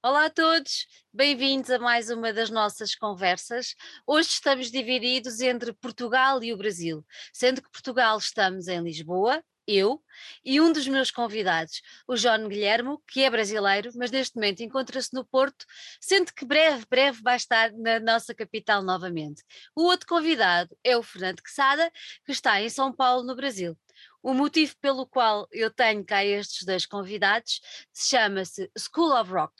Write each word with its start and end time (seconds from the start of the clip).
Olá 0.00 0.26
a 0.26 0.30
todos, 0.30 0.86
bem-vindos 1.12 1.70
a 1.70 1.78
mais 1.80 2.08
uma 2.08 2.32
das 2.32 2.50
nossas 2.50 2.94
conversas. 2.94 3.74
Hoje 4.06 4.28
estamos 4.28 4.70
divididos 4.70 5.40
entre 5.40 5.72
Portugal 5.72 6.40
e 6.40 6.52
o 6.52 6.56
Brasil, 6.56 7.04
sendo 7.32 7.60
que 7.60 7.68
Portugal 7.68 8.16
estamos 8.16 8.68
em 8.68 8.80
Lisboa, 8.80 9.42
eu 9.66 10.00
e 10.44 10.60
um 10.60 10.72
dos 10.72 10.86
meus 10.86 11.10
convidados, 11.10 11.82
o 12.06 12.16
João 12.16 12.48
Guilhermo, 12.48 13.02
que 13.08 13.24
é 13.24 13.28
brasileiro, 13.28 13.90
mas 13.96 14.12
neste 14.12 14.36
momento 14.36 14.60
encontra-se 14.62 15.12
no 15.12 15.26
Porto, 15.26 15.66
sendo 16.00 16.32
que 16.32 16.44
breve, 16.44 16.86
breve 16.88 17.20
vai 17.20 17.34
estar 17.36 17.72
na 17.72 17.98
nossa 17.98 18.32
capital 18.32 18.82
novamente. 18.84 19.42
O 19.74 19.82
outro 19.82 20.06
convidado 20.06 20.76
é 20.84 20.96
o 20.96 21.02
Fernando 21.02 21.42
Quesada, 21.42 21.90
que 22.24 22.30
está 22.30 22.62
em 22.62 22.70
São 22.70 22.92
Paulo, 22.92 23.24
no 23.24 23.34
Brasil. 23.34 23.76
O 24.22 24.34
motivo 24.34 24.74
pelo 24.80 25.06
qual 25.06 25.46
eu 25.52 25.70
tenho 25.70 26.04
cá 26.04 26.24
estes 26.24 26.64
dois 26.66 26.84
convidados 26.86 27.60
chama-se 27.94 28.70
School 28.76 29.12
of 29.12 29.30
Rock. 29.30 29.54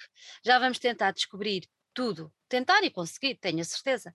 Já 0.44 0.58
vamos 0.58 0.78
tentar 0.78 1.12
descobrir 1.12 1.68
tudo, 1.98 2.32
tentar 2.48 2.82
e 2.84 2.90
conseguir, 2.90 3.34
tenho 3.40 3.60
a 3.60 3.64
certeza, 3.64 4.12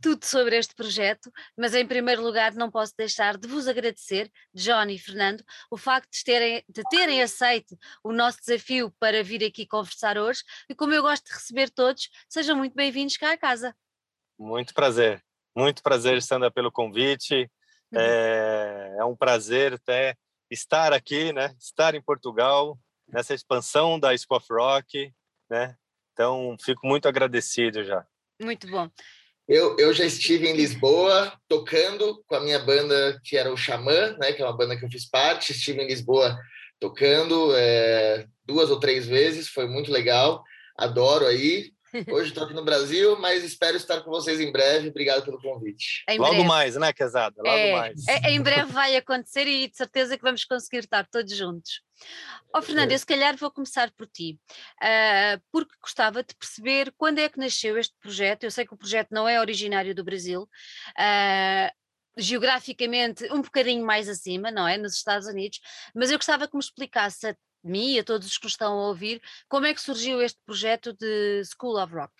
tudo 0.00 0.24
sobre 0.24 0.56
este 0.56 0.74
projeto, 0.76 1.28
mas 1.56 1.74
em 1.74 1.84
primeiro 1.84 2.22
lugar 2.22 2.54
não 2.54 2.70
posso 2.70 2.94
deixar 2.96 3.36
de 3.36 3.48
vos 3.48 3.66
agradecer, 3.66 4.30
Johnny 4.54 4.94
e 4.94 4.98
Fernando, 4.98 5.42
o 5.68 5.76
facto 5.76 6.08
de 6.12 6.22
terem, 6.22 6.64
de 6.68 6.82
terem 6.88 7.20
aceito 7.20 7.76
o 8.04 8.12
nosso 8.12 8.38
desafio 8.38 8.94
para 9.00 9.24
vir 9.24 9.44
aqui 9.44 9.66
conversar 9.66 10.16
hoje 10.16 10.44
e 10.68 10.74
como 10.74 10.94
eu 10.94 11.02
gosto 11.02 11.26
de 11.26 11.32
receber 11.32 11.68
todos, 11.70 12.08
sejam 12.28 12.56
muito 12.56 12.74
bem-vindos 12.74 13.16
cá 13.16 13.32
à 13.32 13.36
casa. 13.36 13.74
Muito 14.38 14.72
prazer, 14.72 15.20
muito 15.56 15.82
prazer, 15.82 16.22
Sandra, 16.22 16.48
pelo 16.48 16.70
convite. 16.70 17.50
Uhum. 17.92 18.00
É, 18.00 18.96
é 18.98 19.04
um 19.04 19.16
prazer 19.16 19.74
até 19.74 20.16
estar 20.50 20.92
aqui, 20.92 21.32
né? 21.32 21.54
Estar 21.58 21.94
em 21.94 22.02
Portugal 22.02 22.78
nessa 23.08 23.34
expansão 23.34 23.98
da 23.98 24.16
School 24.16 24.38
of 24.38 24.46
Rock, 24.50 25.12
né? 25.48 25.76
Então, 26.12 26.56
fico 26.60 26.86
muito 26.86 27.06
agradecido 27.06 27.84
já. 27.84 28.06
Muito 28.40 28.66
bom. 28.68 28.88
Eu, 29.48 29.76
eu 29.78 29.92
já 29.92 30.04
estive 30.04 30.48
em 30.48 30.56
Lisboa 30.56 31.32
tocando 31.46 32.22
com 32.26 32.34
a 32.34 32.40
minha 32.40 32.58
banda, 32.58 33.20
que 33.22 33.36
era 33.36 33.52
o 33.52 33.56
Xamã, 33.56 34.16
né? 34.18 34.32
Que 34.32 34.42
é 34.42 34.44
uma 34.44 34.56
banda 34.56 34.76
que 34.76 34.84
eu 34.84 34.90
fiz 34.90 35.08
parte. 35.08 35.52
Estive 35.52 35.82
em 35.82 35.86
Lisboa 35.86 36.36
tocando 36.80 37.54
é, 37.54 38.26
duas 38.44 38.70
ou 38.70 38.80
três 38.80 39.06
vezes, 39.06 39.48
foi 39.48 39.68
muito 39.68 39.92
legal. 39.92 40.42
Adoro 40.76 41.26
aí. 41.26 41.72
Hoje 42.10 42.28
estou 42.28 42.44
aqui 42.44 42.54
no 42.54 42.64
Brasil, 42.64 43.18
mas 43.18 43.44
espero 43.44 43.76
estar 43.76 44.00
com 44.00 44.10
vocês 44.10 44.40
em 44.40 44.50
breve. 44.50 44.88
Obrigado 44.88 45.24
pelo 45.24 45.40
convite. 45.40 46.04
Em 46.08 46.18
Logo 46.18 46.32
breve. 46.32 46.48
mais, 46.48 46.76
né, 46.76 46.92
Casada? 46.92 47.36
Logo 47.38 47.56
é, 47.56 47.72
mais. 47.72 48.08
É, 48.08 48.30
em 48.30 48.40
breve 48.40 48.72
vai 48.72 48.96
acontecer 48.96 49.46
e 49.46 49.68
de 49.68 49.76
certeza 49.76 50.16
que 50.16 50.22
vamos 50.22 50.44
conseguir 50.44 50.78
estar 50.78 51.06
todos 51.06 51.34
juntos. 51.34 51.80
Ó 52.54 52.58
oh, 52.58 52.62
Fernando, 52.62 52.92
eu 52.92 52.98
se 52.98 53.06
calhar 53.06 53.36
vou 53.36 53.50
começar 53.50 53.90
por 53.92 54.06
ti, 54.06 54.38
uh, 54.82 55.42
porque 55.50 55.72
gostava 55.80 56.22
de 56.22 56.34
perceber 56.34 56.92
quando 56.96 57.18
é 57.18 57.28
que 57.28 57.38
nasceu 57.38 57.78
este 57.78 57.94
projeto. 58.00 58.44
Eu 58.44 58.50
sei 58.50 58.66
que 58.66 58.74
o 58.74 58.78
projeto 58.78 59.08
não 59.10 59.28
é 59.28 59.40
originário 59.40 59.94
do 59.94 60.04
Brasil, 60.04 60.42
uh, 60.42 61.70
geograficamente 62.16 63.30
um 63.32 63.42
bocadinho 63.42 63.84
mais 63.84 64.08
acima, 64.08 64.50
não 64.50 64.66
é? 64.66 64.76
Nos 64.76 64.94
Estados 64.94 65.26
Unidos, 65.26 65.60
mas 65.94 66.10
eu 66.10 66.18
gostava 66.18 66.48
que 66.48 66.54
me 66.54 66.62
explicasse 66.62 67.28
a 67.28 67.36
mim 67.66 67.94
e 67.94 67.98
a 67.98 68.04
todos 68.04 68.26
os 68.26 68.38
que 68.38 68.46
estão 68.46 68.72
a 68.72 68.88
ouvir 68.88 69.20
como 69.48 69.66
é 69.66 69.74
que 69.74 69.80
surgiu 69.80 70.22
este 70.22 70.38
projeto 70.44 70.92
de 70.92 71.42
School 71.44 71.82
of 71.82 71.94
Rock. 71.94 72.12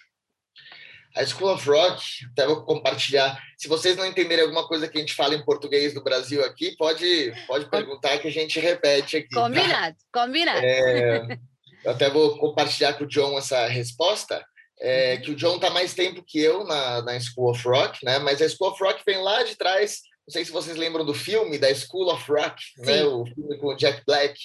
A 1.16 1.24
School 1.24 1.50
of 1.50 1.66
Rock, 1.66 2.26
até 2.32 2.46
vou 2.46 2.62
compartilhar. 2.62 3.42
Se 3.56 3.68
vocês 3.68 3.96
não 3.96 4.04
entenderem 4.04 4.44
alguma 4.44 4.68
coisa 4.68 4.86
que 4.86 4.98
a 4.98 5.00
gente 5.00 5.14
fala 5.14 5.34
em 5.34 5.44
português 5.44 5.94
do 5.94 6.02
Brasil 6.02 6.44
aqui, 6.44 6.76
pode, 6.76 7.32
pode 7.46 7.70
perguntar 7.70 8.18
que 8.18 8.28
a 8.28 8.32
gente 8.32 8.60
repete 8.60 9.16
aqui. 9.16 9.30
Tá? 9.30 9.40
Combinado, 9.40 9.96
tá? 10.12 10.20
combinado. 10.20 10.60
É, 10.62 11.38
eu 11.84 11.90
até 11.90 12.10
vou 12.10 12.36
compartilhar 12.36 12.92
com 12.94 13.04
o 13.04 13.08
John 13.08 13.38
essa 13.38 13.66
resposta. 13.66 14.44
É, 14.78 15.14
uhum. 15.14 15.20
que 15.22 15.30
o 15.30 15.36
John 15.36 15.54
está 15.54 15.70
mais 15.70 15.94
tempo 15.94 16.22
que 16.22 16.38
eu 16.38 16.62
na, 16.64 17.00
na 17.00 17.18
School 17.18 17.50
of 17.50 17.66
Rock, 17.66 18.04
né? 18.04 18.18
Mas 18.18 18.42
a 18.42 18.48
School 18.48 18.72
of 18.72 18.84
Rock 18.84 19.02
vem 19.06 19.22
lá 19.22 19.42
de 19.42 19.56
trás. 19.56 20.00
Não 20.28 20.32
sei 20.32 20.44
se 20.44 20.50
vocês 20.50 20.76
lembram 20.76 21.02
do 21.02 21.14
filme 21.14 21.56
da 21.56 21.74
School 21.74 22.12
of 22.12 22.30
Rock, 22.30 22.62
né? 22.76 23.04
O 23.04 23.24
filme 23.24 23.56
com 23.56 23.68
o 23.68 23.76
Jack 23.76 24.02
Black. 24.04 24.38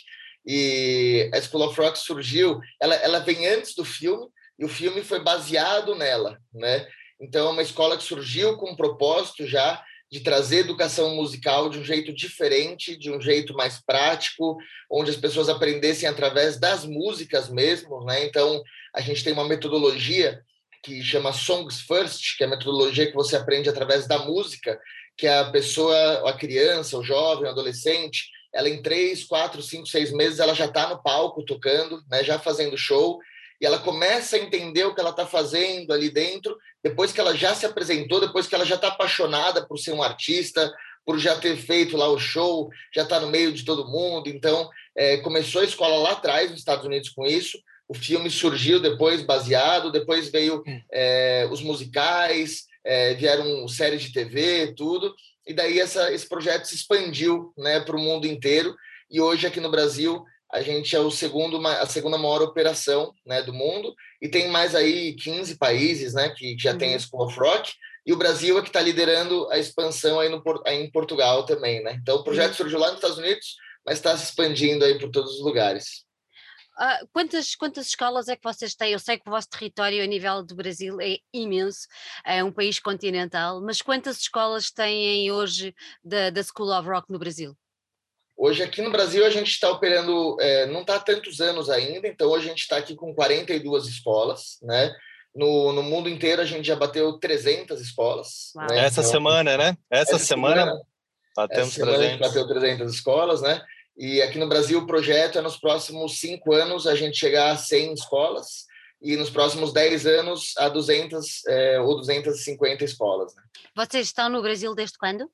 E 0.45 1.29
a 1.33 1.41
School 1.41 1.63
of 1.63 1.79
Rock 1.79 1.99
surgiu, 1.99 2.59
ela, 2.81 2.95
ela 2.95 3.19
vem 3.19 3.47
antes 3.47 3.75
do 3.75 3.85
filme, 3.85 4.27
e 4.57 4.65
o 4.65 4.69
filme 4.69 5.03
foi 5.03 5.19
baseado 5.23 5.95
nela, 5.95 6.39
né? 6.53 6.87
Então, 7.19 7.47
é 7.47 7.51
uma 7.51 7.61
escola 7.61 7.97
que 7.97 8.03
surgiu 8.03 8.57
com 8.57 8.71
um 8.71 8.75
propósito 8.75 9.45
já 9.45 9.83
de 10.11 10.19
trazer 10.19 10.57
educação 10.57 11.15
musical 11.15 11.69
de 11.69 11.79
um 11.79 11.83
jeito 11.83 12.13
diferente, 12.13 12.97
de 12.97 13.09
um 13.09 13.21
jeito 13.21 13.53
mais 13.53 13.79
prático, 13.79 14.57
onde 14.89 15.09
as 15.09 15.15
pessoas 15.15 15.47
aprendessem 15.47 16.09
através 16.09 16.59
das 16.59 16.83
músicas 16.83 17.49
mesmo, 17.49 18.03
né? 18.03 18.25
Então, 18.25 18.61
a 18.93 18.99
gente 18.99 19.23
tem 19.23 19.31
uma 19.31 19.47
metodologia 19.47 20.41
que 20.83 21.01
chama 21.01 21.31
Songs 21.31 21.79
First, 21.81 22.37
que 22.37 22.43
é 22.43 22.47
a 22.47 22.49
metodologia 22.49 23.07
que 23.07 23.15
você 23.15 23.35
aprende 23.35 23.69
através 23.69 24.05
da 24.07 24.19
música, 24.19 24.79
que 25.15 25.27
a 25.27 25.45
pessoa, 25.51 26.29
a 26.29 26.33
criança, 26.33 26.97
o 26.97 27.03
jovem, 27.03 27.45
o 27.45 27.51
adolescente, 27.51 28.29
ela 28.53 28.69
em 28.69 28.81
três, 28.81 29.23
quatro, 29.23 29.61
cinco, 29.61 29.87
seis 29.87 30.11
meses, 30.11 30.39
ela 30.39 30.53
já 30.53 30.65
está 30.65 30.89
no 30.89 31.01
palco 31.01 31.43
tocando, 31.43 32.03
né, 32.09 32.23
já 32.23 32.37
fazendo 32.37 32.77
show, 32.77 33.19
e 33.59 33.65
ela 33.65 33.77
começa 33.77 34.35
a 34.35 34.39
entender 34.39 34.85
o 34.85 34.93
que 34.93 34.99
ela 34.99 35.11
está 35.11 35.25
fazendo 35.25 35.93
ali 35.93 36.09
dentro, 36.09 36.57
depois 36.83 37.11
que 37.11 37.19
ela 37.19 37.35
já 37.35 37.53
se 37.53 37.65
apresentou, 37.65 38.19
depois 38.19 38.47
que 38.47 38.55
ela 38.55 38.65
já 38.65 38.75
está 38.75 38.87
apaixonada 38.87 39.65
por 39.65 39.77
ser 39.77 39.93
um 39.93 40.01
artista, 40.01 40.73
por 41.05 41.19
já 41.19 41.35
ter 41.35 41.55
feito 41.57 41.95
lá 41.95 42.07
o 42.09 42.19
show, 42.19 42.69
já 42.93 43.03
está 43.03 43.19
no 43.19 43.27
meio 43.27 43.51
de 43.51 43.63
todo 43.63 43.87
mundo. 43.87 44.29
Então, 44.29 44.69
é, 44.95 45.17
começou 45.17 45.61
a 45.61 45.65
escola 45.65 45.97
lá 45.97 46.11
atrás, 46.11 46.49
nos 46.49 46.59
Estados 46.59 46.85
Unidos, 46.85 47.09
com 47.09 47.25
isso. 47.25 47.59
O 47.87 47.93
filme 47.93 48.29
surgiu 48.29 48.79
depois 48.79 49.21
baseado, 49.21 49.91
depois 49.91 50.29
veio 50.29 50.63
hum. 50.65 50.81
é, 50.91 51.47
os 51.51 51.61
musicais, 51.61 52.65
é, 52.83 53.13
vieram 53.13 53.67
séries 53.67 54.03
de 54.03 54.13
TV, 54.13 54.73
tudo. 54.75 55.13
E 55.45 55.53
daí 55.53 55.79
essa, 55.79 56.11
esse 56.11 56.27
projeto 56.27 56.65
se 56.65 56.75
expandiu 56.75 57.53
né, 57.57 57.79
para 57.79 57.95
o 57.95 57.99
mundo 57.99 58.25
inteiro. 58.25 58.75
E 59.09 59.19
hoje, 59.19 59.47
aqui 59.47 59.59
no 59.59 59.71
Brasil, 59.71 60.23
a 60.51 60.61
gente 60.61 60.95
é 60.95 60.99
o 60.99 61.09
segundo, 61.09 61.65
a 61.65 61.85
segunda 61.85 62.17
maior 62.17 62.41
operação 62.41 63.13
né, 63.25 63.41
do 63.41 63.53
mundo, 63.53 63.95
e 64.21 64.27
tem 64.27 64.49
mais 64.49 64.75
aí 64.75 65.13
15 65.15 65.57
países 65.57 66.13
né, 66.13 66.29
que 66.35 66.55
já 66.59 66.73
uhum. 66.73 66.77
tem 66.77 66.95
a 66.95 66.99
School 66.99 67.25
of 67.25 67.39
Rock, 67.39 67.71
e 68.05 68.11
o 68.11 68.17
Brasil 68.17 68.57
é 68.57 68.61
que 68.61 68.69
está 68.69 68.81
liderando 68.81 69.49
a 69.51 69.57
expansão 69.57 70.19
aí, 70.19 70.27
no, 70.27 70.41
aí 70.65 70.83
em 70.83 70.91
Portugal 70.91 71.45
também. 71.45 71.81
Né? 71.83 71.97
Então 72.01 72.17
o 72.17 72.23
projeto 72.23 72.51
uhum. 72.51 72.57
surgiu 72.57 72.79
lá 72.79 72.87
nos 72.87 72.95
Estados 72.95 73.17
Unidos, 73.17 73.55
mas 73.85 73.97
está 73.97 74.15
se 74.17 74.25
expandindo 74.25 74.83
aí 74.83 74.99
por 74.99 75.09
todos 75.09 75.35
os 75.35 75.41
lugares. 75.41 76.05
Uh, 76.81 77.07
quantas, 77.13 77.53
quantas 77.53 77.87
escolas 77.87 78.27
é 78.27 78.35
que 78.35 78.41
vocês 78.43 78.73
têm? 78.73 78.91
Eu 78.93 78.97
sei 78.97 79.19
que 79.19 79.27
o 79.27 79.31
vosso 79.31 79.47
território 79.47 80.03
a 80.03 80.07
nível 80.07 80.41
do 80.41 80.55
Brasil 80.55 80.99
é 80.99 81.17
imenso, 81.31 81.87
é 82.25 82.43
um 82.43 82.51
país 82.51 82.79
continental, 82.79 83.61
mas 83.61 83.83
quantas 83.83 84.17
escolas 84.17 84.71
têm 84.71 85.31
hoje 85.31 85.75
da, 86.03 86.31
da 86.31 86.41
School 86.41 86.75
of 86.75 86.89
Rock 86.89 87.11
no 87.11 87.19
Brasil? 87.19 87.55
Hoje 88.35 88.63
aqui 88.63 88.81
no 88.81 88.89
Brasil 88.89 89.23
a 89.23 89.29
gente 89.29 89.51
está 89.51 89.69
operando, 89.69 90.35
é, 90.41 90.65
não 90.65 90.81
está 90.81 90.95
há 90.95 90.99
tantos 90.99 91.39
anos 91.39 91.69
ainda, 91.69 92.07
então 92.07 92.27
hoje 92.27 92.47
a 92.47 92.49
gente 92.49 92.61
está 92.61 92.77
aqui 92.77 92.95
com 92.95 93.13
42 93.13 93.85
escolas, 93.85 94.57
né? 94.63 94.91
No, 95.35 95.71
no 95.71 95.83
mundo 95.83 96.09
inteiro 96.09 96.41
a 96.41 96.45
gente 96.45 96.65
já 96.65 96.75
bateu 96.75 97.19
300 97.19 97.79
escolas. 97.79 98.51
Né? 98.55 98.79
Essa 98.79 99.01
então, 99.01 99.11
semana, 99.11 99.55
né? 99.55 99.77
Essa, 99.87 100.15
essa 100.15 100.25
semana, 100.25 100.61
semana 100.61 100.81
batemos 101.35 101.67
essa 101.67 101.75
semana 101.75 101.97
300. 101.99 102.21
A 102.21 102.27
gente 102.27 102.35
bateu 102.35 102.47
300 102.47 102.93
escolas, 102.93 103.41
né? 103.43 103.61
E 104.01 104.19
aqui 104.19 104.39
no 104.39 104.49
Brasil 104.49 104.79
o 104.79 104.87
projeto 104.87 105.37
é 105.37 105.41
nos 105.41 105.57
próximos 105.57 106.19
cinco 106.19 106.55
anos 106.55 106.87
a 106.87 106.95
gente 106.95 107.15
chegar 107.15 107.51
a 107.51 107.55
100 107.55 107.93
escolas 107.93 108.65
e 108.99 109.15
nos 109.15 109.29
próximos 109.29 109.71
10 109.71 110.07
anos 110.07 110.53
a 110.57 110.67
200 110.69 111.45
é, 111.45 111.79
ou 111.79 111.97
250 111.97 112.83
escolas. 112.83 113.35
Né? 113.35 113.43
Vocês 113.75 114.07
estão 114.07 114.27
no 114.27 114.41
Brasil 114.41 114.73
desde 114.73 114.97
quando? 114.97 115.31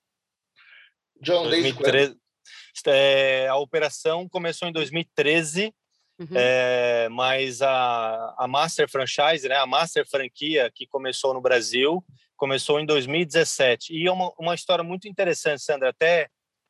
John, 1.21 1.49
desde 1.49 1.71
2013, 1.71 2.07
quando? 2.09 2.93
É, 2.93 3.47
a 3.47 3.55
operação 3.55 4.27
começou 4.27 4.67
em 4.67 4.73
2013, 4.73 5.73
uhum. 6.19 6.27
é, 6.35 7.07
mas 7.09 7.61
a, 7.61 8.35
a 8.37 8.49
Master 8.49 8.89
Franchise, 8.89 9.47
né, 9.47 9.55
a 9.55 9.65
Master 9.65 10.05
Franquia 10.05 10.69
que 10.75 10.85
começou 10.85 11.33
no 11.33 11.39
Brasil, 11.39 12.03
começou 12.35 12.81
em 12.81 12.85
2017. 12.85 13.93
E 13.93 14.07
é 14.07 14.11
uma, 14.11 14.29
uma 14.37 14.55
história 14.55 14.83
muito 14.83 15.07
interessante, 15.07 15.63
Sandra, 15.63 15.87
até 15.87 16.27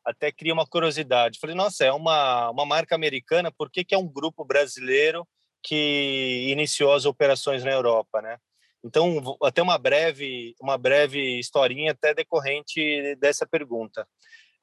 até 0.08 0.32
cria 0.32 0.54
uma 0.54 0.66
curiosidade. 0.66 1.38
Falei, 1.38 1.56
nossa, 1.56 1.84
é 1.84 1.92
uma, 1.92 2.50
uma 2.50 2.66
marca 2.66 2.96
americana, 2.96 3.52
por 3.52 3.70
que, 3.70 3.84
que 3.84 3.94
é 3.94 3.98
um 3.98 4.08
grupo 4.08 4.46
brasileiro 4.46 5.28
que 5.62 6.48
iniciou 6.50 6.94
as 6.94 7.04
operações 7.04 7.64
na 7.64 7.72
Europa, 7.72 8.22
né? 8.22 8.38
Então, 8.84 9.38
até 9.44 9.62
uma 9.62 9.78
breve, 9.78 10.56
uma 10.62 10.78
breve 10.78 11.40
historinha 11.40 11.92
até 11.92 12.14
decorrente 12.14 13.16
dessa 13.16 13.46
pergunta. 13.46 14.08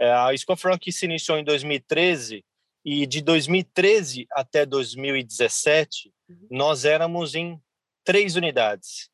É, 0.01 0.11
a 0.11 0.35
Scofrank 0.35 0.91
se 0.91 1.05
iniciou 1.05 1.37
em 1.37 1.45
2013 1.45 2.43
e 2.85 3.07
de 3.07 3.21
2013 3.21 4.27
até 4.33 4.65
2017 4.65 6.13
uhum. 6.29 6.49
nós 6.51 6.85
éramos 6.85 7.35
em 7.35 7.61
três 8.03 8.35
unidades 8.35 9.11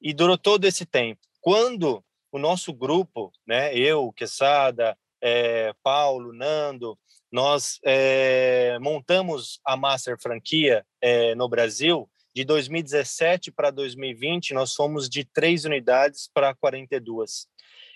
e 0.00 0.12
durou 0.12 0.36
todo 0.36 0.64
esse 0.64 0.84
tempo. 0.84 1.20
Quando 1.40 2.04
o 2.32 2.38
nosso 2.38 2.72
grupo, 2.72 3.32
né, 3.46 3.74
eu, 3.76 4.12
Quesada, 4.12 4.96
é, 5.22 5.72
Paulo, 5.82 6.32
Nando, 6.32 6.98
nós 7.30 7.78
é, 7.84 8.78
montamos 8.80 9.60
a 9.64 9.76
Master 9.76 10.16
Franquia 10.20 10.84
é, 11.00 11.34
no 11.34 11.48
Brasil, 11.48 12.08
De 12.34 12.44
2017 12.44 13.50
para 13.50 13.70
2020, 13.70 14.52
nós 14.52 14.74
fomos 14.74 15.08
de 15.08 15.24
três 15.24 15.64
unidades 15.64 16.30
para 16.32 16.54
42. 16.54 17.46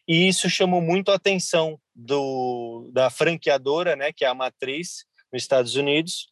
E 0.08 0.26
isso 0.26 0.48
chamou 0.48 0.80
muito 0.80 1.10
a 1.10 1.16
atenção 1.16 1.78
do, 1.94 2.90
da 2.92 3.10
franqueadora, 3.10 3.94
né, 3.94 4.12
que 4.12 4.24
é 4.24 4.28
a 4.28 4.34
Matriz, 4.34 5.04
nos 5.30 5.42
Estados 5.42 5.76
Unidos. 5.76 6.28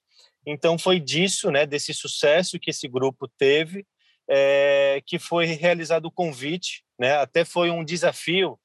Então, 0.46 0.78
foi 0.78 0.98
disso, 0.98 1.50
né, 1.50 1.66
desse 1.66 1.92
sucesso 1.92 2.58
que 2.58 2.70
esse 2.70 2.88
grupo 2.88 3.28
teve, 3.38 3.86
que 5.06 5.18
foi 5.18 5.44
realizado 5.46 6.06
o 6.06 6.12
convite. 6.12 6.82
Né, 6.98 7.12
até 7.12 7.44
foi 7.44 7.70
um 7.70 7.84
desafio, 7.84 8.58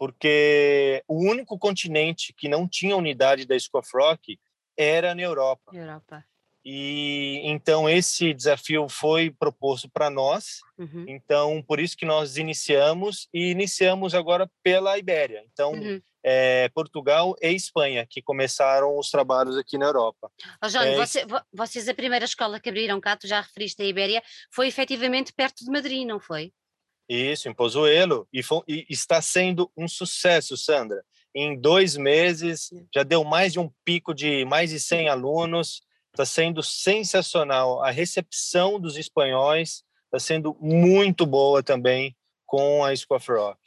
porque 0.00 1.04
o 1.06 1.28
único 1.28 1.58
continente 1.58 2.32
que 2.32 2.48
não 2.48 2.66
tinha 2.66 2.96
unidade 2.96 3.44
da 3.44 3.54
School 3.58 3.80
of 3.80 3.90
Rock 3.92 4.40
era 4.74 5.14
na 5.14 5.20
Europa. 5.20 5.70
Europa. 5.74 6.24
E 6.64 7.42
então 7.44 7.86
esse 7.86 8.32
desafio 8.32 8.88
foi 8.88 9.30
proposto 9.30 9.90
para 9.90 10.08
nós. 10.08 10.60
Uhum. 10.78 11.04
Então 11.06 11.62
por 11.68 11.78
isso 11.78 11.98
que 11.98 12.06
nós 12.06 12.38
iniciamos 12.38 13.28
e 13.32 13.50
iniciamos 13.50 14.14
agora 14.14 14.50
pela 14.62 14.96
Ibéria. 14.96 15.44
Então 15.52 15.72
uhum. 15.72 16.00
é, 16.24 16.70
Portugal 16.70 17.36
e 17.42 17.52
Espanha 17.52 18.06
que 18.08 18.22
começaram 18.22 18.96
os 18.96 19.10
trabalhos 19.10 19.58
aqui 19.58 19.76
na 19.76 19.84
Europa. 19.84 20.32
Oh, 20.64 20.68
João, 20.70 20.84
é, 20.84 20.96
você, 20.96 21.26
vocês 21.52 21.86
a 21.90 21.94
primeira 21.94 22.24
escola 22.24 22.58
que 22.58 22.70
abriram 22.70 22.98
cá, 23.02 23.18
tu 23.18 23.26
já 23.26 23.42
referiste 23.42 23.82
a 23.82 23.86
Ibéria, 23.86 24.22
foi 24.50 24.66
efetivamente 24.66 25.30
perto 25.34 25.62
de 25.62 25.70
Madrid, 25.70 26.06
não 26.06 26.18
foi? 26.18 26.54
Isso, 27.12 27.48
em 27.48 27.54
Pozuelo 27.54 28.28
e, 28.32 28.42
foi, 28.42 28.62
e 28.68 28.86
está 28.88 29.20
sendo 29.20 29.70
um 29.76 29.88
sucesso, 29.88 30.56
Sandra. 30.56 31.04
Em 31.34 31.60
dois 31.60 31.96
meses 31.96 32.70
já 32.94 33.02
deu 33.02 33.24
mais 33.24 33.52
de 33.52 33.58
um 33.58 33.70
pico 33.84 34.14
de 34.14 34.44
mais 34.44 34.70
de 34.70 34.78
100 34.78 35.08
alunos 35.08 35.82
Está 36.12 36.24
sendo 36.24 36.62
sensacional. 36.62 37.82
A 37.82 37.90
recepção 37.90 38.80
dos 38.80 38.96
espanhóis 38.96 39.84
está 40.06 40.18
sendo 40.18 40.56
muito 40.60 41.24
boa 41.24 41.62
também 41.62 42.16
com 42.44 42.84
a 42.84 42.94
School 42.94 43.16
of 43.16 43.30
Rock. 43.30 43.60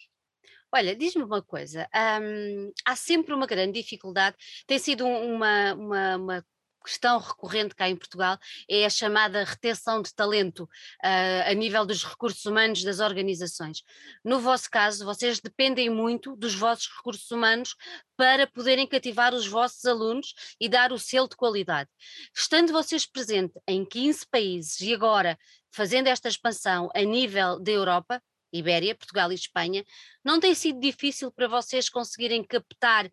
Olha, 0.76 0.96
diz-me 0.96 1.24
uma 1.24 1.42
coisa, 1.42 1.88
hum, 2.22 2.72
há 2.84 2.96
sempre 2.96 3.32
uma 3.32 3.46
grande 3.46 3.80
dificuldade, 3.80 4.36
tem 4.66 4.80
sido 4.80 5.06
uma, 5.06 5.76
uma, 5.76 6.16
uma 6.18 6.46
questão 6.84 7.18
recorrente 7.18 7.74
cá 7.74 7.90
em 7.90 7.96
Portugal 7.96 8.38
é 8.70 8.86
a 8.86 8.90
chamada 8.90 9.44
retenção 9.44 10.02
de 10.02 10.14
talento 10.14 10.64
uh, 10.64 11.50
a 11.50 11.54
nível 11.54 11.86
dos 11.86 12.04
recursos 12.04 12.46
humanos 12.46 12.84
das 12.84 13.00
organizações. 13.00 13.84
No 14.24 14.40
vosso 14.40 14.70
caso, 14.70 15.06
vocês 15.06 15.40
dependem 15.40 15.90
muito 15.90 16.36
dos 16.36 16.54
vossos 16.54 16.90
recursos 16.96 17.30
humanos 17.32 17.76
para 18.18 18.46
poderem 18.46 18.86
cativar 18.86 19.34
os 19.34 19.48
vossos 19.48 19.86
alunos 19.86 20.34
e 20.60 20.70
dar 20.70 20.92
o 20.92 21.00
selo 21.00 21.28
de 21.28 21.36
qualidade. 21.36 21.90
Estando 22.36 22.72
vocês 22.72 23.06
presentes 23.06 23.56
em 23.68 23.86
15 23.86 24.28
países 24.30 24.80
e 24.82 24.94
agora 24.94 25.38
fazendo 25.72 26.08
esta 26.08 26.28
expansão 26.28 26.90
a 26.94 27.02
nível 27.02 27.60
da 27.60 27.72
Europa, 27.72 28.22
Ibéria, 28.52 28.96
Portugal 28.96 29.32
e 29.32 29.36
Espanha, 29.36 29.84
não 30.24 30.40
tem 30.40 30.54
sido 30.54 30.80
difícil 30.80 31.32
para 31.32 31.48
vocês 31.48 31.90
conseguirem 31.90 32.44
captar 32.44 33.10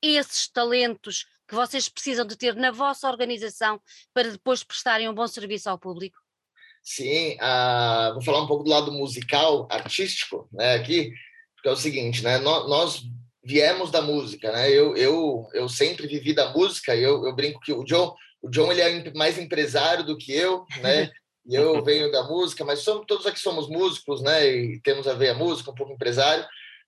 esses 0.00 0.48
talentos 0.48 1.26
que 1.54 1.66
vocês 1.66 1.88
precisam 1.88 2.26
de 2.26 2.36
ter 2.36 2.56
na 2.56 2.72
vossa 2.72 3.08
organização 3.08 3.80
para 4.12 4.30
depois 4.30 4.64
prestarem 4.64 5.08
um 5.08 5.14
bom 5.14 5.26
serviço 5.28 5.70
ao 5.70 5.78
público? 5.78 6.18
Sim, 6.82 7.36
uh, 7.36 8.12
vou 8.14 8.22
falar 8.22 8.42
um 8.42 8.46
pouco 8.46 8.64
do 8.64 8.70
lado 8.70 8.92
musical, 8.92 9.66
artístico, 9.70 10.48
né, 10.52 10.74
aqui, 10.74 11.12
porque 11.54 11.68
é 11.68 11.72
o 11.72 11.76
seguinte, 11.76 12.22
né, 12.22 12.38
nós, 12.38 12.68
nós 12.68 13.02
viemos 13.42 13.90
da 13.90 14.02
música, 14.02 14.52
né, 14.52 14.68
eu, 14.70 14.94
eu, 14.96 15.48
eu 15.54 15.68
sempre 15.68 16.06
vivi 16.06 16.34
da 16.34 16.52
música, 16.52 16.94
eu, 16.94 17.24
eu 17.24 17.34
brinco 17.34 17.60
que 17.60 17.72
o 17.72 17.84
John, 17.84 18.14
o 18.42 18.50
John 18.50 18.70
ele 18.70 18.82
é 18.82 19.14
mais 19.14 19.38
empresário 19.38 20.04
do 20.04 20.18
que 20.18 20.32
eu, 20.32 20.66
né, 20.82 21.10
e 21.46 21.54
eu 21.54 21.82
venho 21.82 22.10
da 22.10 22.24
música, 22.24 22.64
mas 22.64 22.80
somos, 22.80 23.06
todos 23.06 23.26
aqui 23.26 23.38
somos 23.38 23.68
músicos, 23.68 24.20
né, 24.20 24.46
e 24.46 24.80
temos 24.80 25.06
a 25.06 25.14
ver 25.14 25.30
a 25.30 25.34
música, 25.34 25.70
um 25.70 25.74
pouco 25.74 25.92
empresário, 25.92 26.44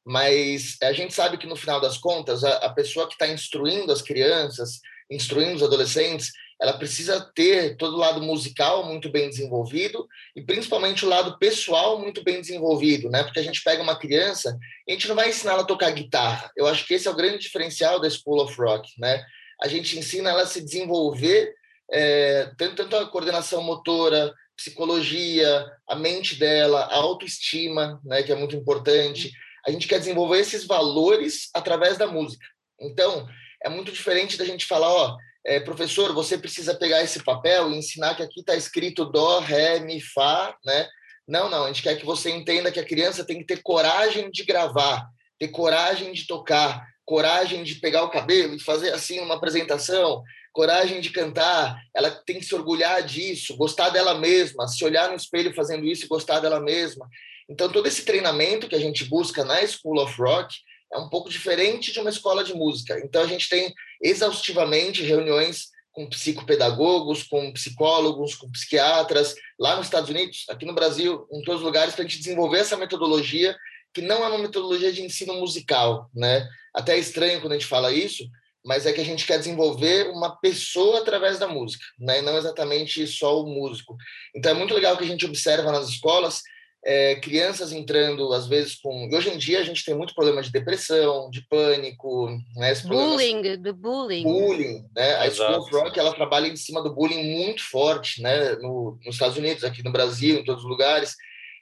mas 0.06 0.76
a 0.80 0.92
gente 0.92 1.12
sabe 1.12 1.36
que 1.36 1.48
no 1.48 1.56
final 1.56 1.80
das 1.80 1.98
contas 1.98 2.44
a, 2.44 2.58
a 2.58 2.70
pessoa 2.72 3.08
que 3.08 3.14
está 3.14 3.26
instruindo 3.26 3.90
as 3.90 4.00
crianças, 4.00 4.78
instruindo 5.10 5.56
os 5.56 5.62
adolescentes, 5.64 6.30
ela 6.62 6.78
precisa 6.78 7.20
ter 7.34 7.76
todo 7.76 7.94
o 7.94 7.98
lado 7.98 8.22
musical 8.22 8.86
muito 8.86 9.10
bem 9.10 9.28
desenvolvido 9.28 10.06
e 10.34 10.40
principalmente 10.40 11.04
o 11.04 11.08
lado 11.08 11.36
pessoal 11.38 11.98
muito 11.98 12.22
bem 12.22 12.40
desenvolvido, 12.40 13.10
né? 13.10 13.24
Porque 13.24 13.40
a 13.40 13.42
gente 13.42 13.62
pega 13.64 13.82
uma 13.82 13.98
criança 13.98 14.56
a 14.88 14.92
gente 14.92 15.08
não 15.08 15.16
vai 15.16 15.28
ensinar 15.28 15.54
ela 15.54 15.62
a 15.62 15.66
tocar 15.66 15.90
guitarra. 15.90 16.52
Eu 16.56 16.68
acho 16.68 16.86
que 16.86 16.94
esse 16.94 17.08
é 17.08 17.10
o 17.10 17.16
grande 17.16 17.38
diferencial 17.38 18.00
da 18.00 18.08
School 18.08 18.40
of 18.42 18.54
Rock, 18.56 18.88
né? 18.98 19.24
A 19.60 19.66
gente 19.66 19.98
ensina 19.98 20.30
ela 20.30 20.42
a 20.42 20.46
se 20.46 20.62
desenvolver 20.62 21.52
é, 21.90 22.52
tanto, 22.56 22.76
tanto 22.76 22.96
a 22.96 23.06
coordenação 23.06 23.60
motora, 23.60 24.32
psicologia, 24.56 25.66
a 25.88 25.96
mente 25.96 26.36
dela, 26.36 26.82
a 26.82 26.94
autoestima, 26.94 28.00
né? 28.04 28.22
Que 28.22 28.30
é 28.30 28.36
muito 28.36 28.54
importante 28.54 29.32
a 29.66 29.70
gente 29.70 29.88
quer 29.88 29.98
desenvolver 29.98 30.38
esses 30.38 30.64
valores 30.64 31.50
através 31.52 31.98
da 31.98 32.06
música. 32.06 32.46
Então, 32.80 33.26
é 33.64 33.68
muito 33.68 33.90
diferente 33.90 34.36
da 34.36 34.44
gente 34.44 34.66
falar, 34.66 34.92
ó, 34.92 35.16
é, 35.44 35.60
professor, 35.60 36.12
você 36.12 36.36
precisa 36.36 36.74
pegar 36.74 37.02
esse 37.02 37.22
papel 37.22 37.70
e 37.70 37.76
ensinar 37.76 38.14
que 38.14 38.22
aqui 38.22 38.40
está 38.40 38.54
escrito 38.54 39.04
dó, 39.04 39.40
ré, 39.40 39.80
mi, 39.80 40.00
fá, 40.00 40.56
né? 40.64 40.88
Não, 41.26 41.48
não, 41.48 41.64
a 41.64 41.66
gente 41.68 41.82
quer 41.82 41.96
que 41.96 42.04
você 42.04 42.30
entenda 42.30 42.70
que 42.70 42.78
a 42.78 42.84
criança 42.84 43.24
tem 43.24 43.38
que 43.38 43.46
ter 43.46 43.62
coragem 43.62 44.30
de 44.30 44.44
gravar, 44.44 45.08
ter 45.38 45.48
coragem 45.48 46.12
de 46.12 46.26
tocar, 46.26 46.86
coragem 47.04 47.64
de 47.64 47.76
pegar 47.76 48.04
o 48.04 48.10
cabelo 48.10 48.54
e 48.54 48.62
fazer 48.62 48.92
assim 48.92 49.18
uma 49.20 49.34
apresentação, 49.34 50.22
coragem 50.52 51.00
de 51.00 51.10
cantar, 51.10 51.80
ela 51.94 52.10
tem 52.10 52.38
que 52.38 52.44
se 52.44 52.54
orgulhar 52.54 53.02
disso, 53.02 53.56
gostar 53.56 53.90
dela 53.90 54.14
mesma, 54.14 54.66
se 54.66 54.84
olhar 54.84 55.08
no 55.08 55.16
espelho 55.16 55.54
fazendo 55.54 55.84
isso 55.84 56.04
e 56.04 56.08
gostar 56.08 56.40
dela 56.40 56.60
mesma. 56.60 57.08
Então, 57.48 57.70
todo 57.70 57.86
esse 57.86 58.04
treinamento 58.04 58.68
que 58.68 58.74
a 58.74 58.80
gente 58.80 59.04
busca 59.04 59.44
na 59.44 59.64
School 59.66 60.02
of 60.02 60.20
Rock 60.20 60.56
é 60.92 60.98
um 60.98 61.08
pouco 61.08 61.28
diferente 61.28 61.92
de 61.92 62.00
uma 62.00 62.10
escola 62.10 62.42
de 62.42 62.54
música. 62.54 62.98
Então, 63.04 63.22
a 63.22 63.26
gente 63.26 63.48
tem 63.48 63.72
exaustivamente 64.02 65.02
reuniões 65.02 65.68
com 65.92 66.08
psicopedagogos, 66.08 67.22
com 67.22 67.52
psicólogos, 67.52 68.34
com 68.34 68.50
psiquiatras, 68.50 69.34
lá 69.58 69.76
nos 69.76 69.86
Estados 69.86 70.10
Unidos, 70.10 70.44
aqui 70.50 70.66
no 70.66 70.74
Brasil, 70.74 71.26
em 71.32 71.42
todos 71.42 71.62
os 71.62 71.66
lugares, 71.66 71.94
para 71.94 72.04
a 72.04 72.06
gente 72.06 72.18
desenvolver 72.18 72.58
essa 72.58 72.76
metodologia, 72.76 73.56
que 73.94 74.02
não 74.02 74.22
é 74.22 74.28
uma 74.28 74.38
metodologia 74.38 74.92
de 74.92 75.02
ensino 75.02 75.34
musical, 75.34 76.10
né? 76.14 76.46
Até 76.74 76.96
é 76.96 76.98
estranho 76.98 77.40
quando 77.40 77.52
a 77.52 77.54
gente 77.54 77.66
fala 77.66 77.90
isso, 77.90 78.28
mas 78.62 78.84
é 78.84 78.92
que 78.92 79.00
a 79.00 79.04
gente 79.04 79.24
quer 79.24 79.38
desenvolver 79.38 80.08
uma 80.10 80.36
pessoa 80.36 80.98
através 80.98 81.38
da 81.38 81.48
música, 81.48 81.82
né? 81.98 82.18
E 82.18 82.22
não 82.22 82.36
exatamente 82.36 83.06
só 83.06 83.40
o 83.40 83.46
músico. 83.46 83.96
Então, 84.34 84.50
é 84.50 84.54
muito 84.54 84.74
legal 84.74 84.98
que 84.98 85.04
a 85.04 85.06
gente 85.06 85.24
observa 85.24 85.72
nas 85.72 85.88
escolas 85.88 86.42
é, 86.88 87.16
crianças 87.16 87.72
entrando, 87.72 88.32
às 88.32 88.46
vezes, 88.46 88.76
com. 88.76 89.08
Hoje 89.12 89.28
em 89.28 89.36
dia 89.36 89.58
a 89.58 89.64
gente 89.64 89.84
tem 89.84 89.92
muito 89.92 90.14
problema 90.14 90.40
de 90.40 90.52
depressão, 90.52 91.28
de 91.30 91.44
pânico, 91.48 92.28
né? 92.54 92.72
bullying, 92.84 93.56
do 93.56 93.74
bullying. 93.74 94.22
Bullying, 94.22 94.84
né? 94.94 95.16
A 95.16 95.30
School 95.30 95.58
of 95.58 95.72
Rock 95.72 95.98
ela 95.98 96.14
trabalha 96.14 96.46
em 96.46 96.54
cima 96.54 96.80
do 96.80 96.94
bullying 96.94 97.24
muito 97.24 97.64
forte, 97.68 98.22
né? 98.22 98.54
No, 98.60 98.96
nos 99.04 99.16
Estados 99.16 99.36
Unidos, 99.36 99.64
aqui 99.64 99.82
no 99.82 99.90
Brasil, 99.90 100.38
em 100.38 100.44
todos 100.44 100.62
os 100.62 100.70
lugares. 100.70 101.16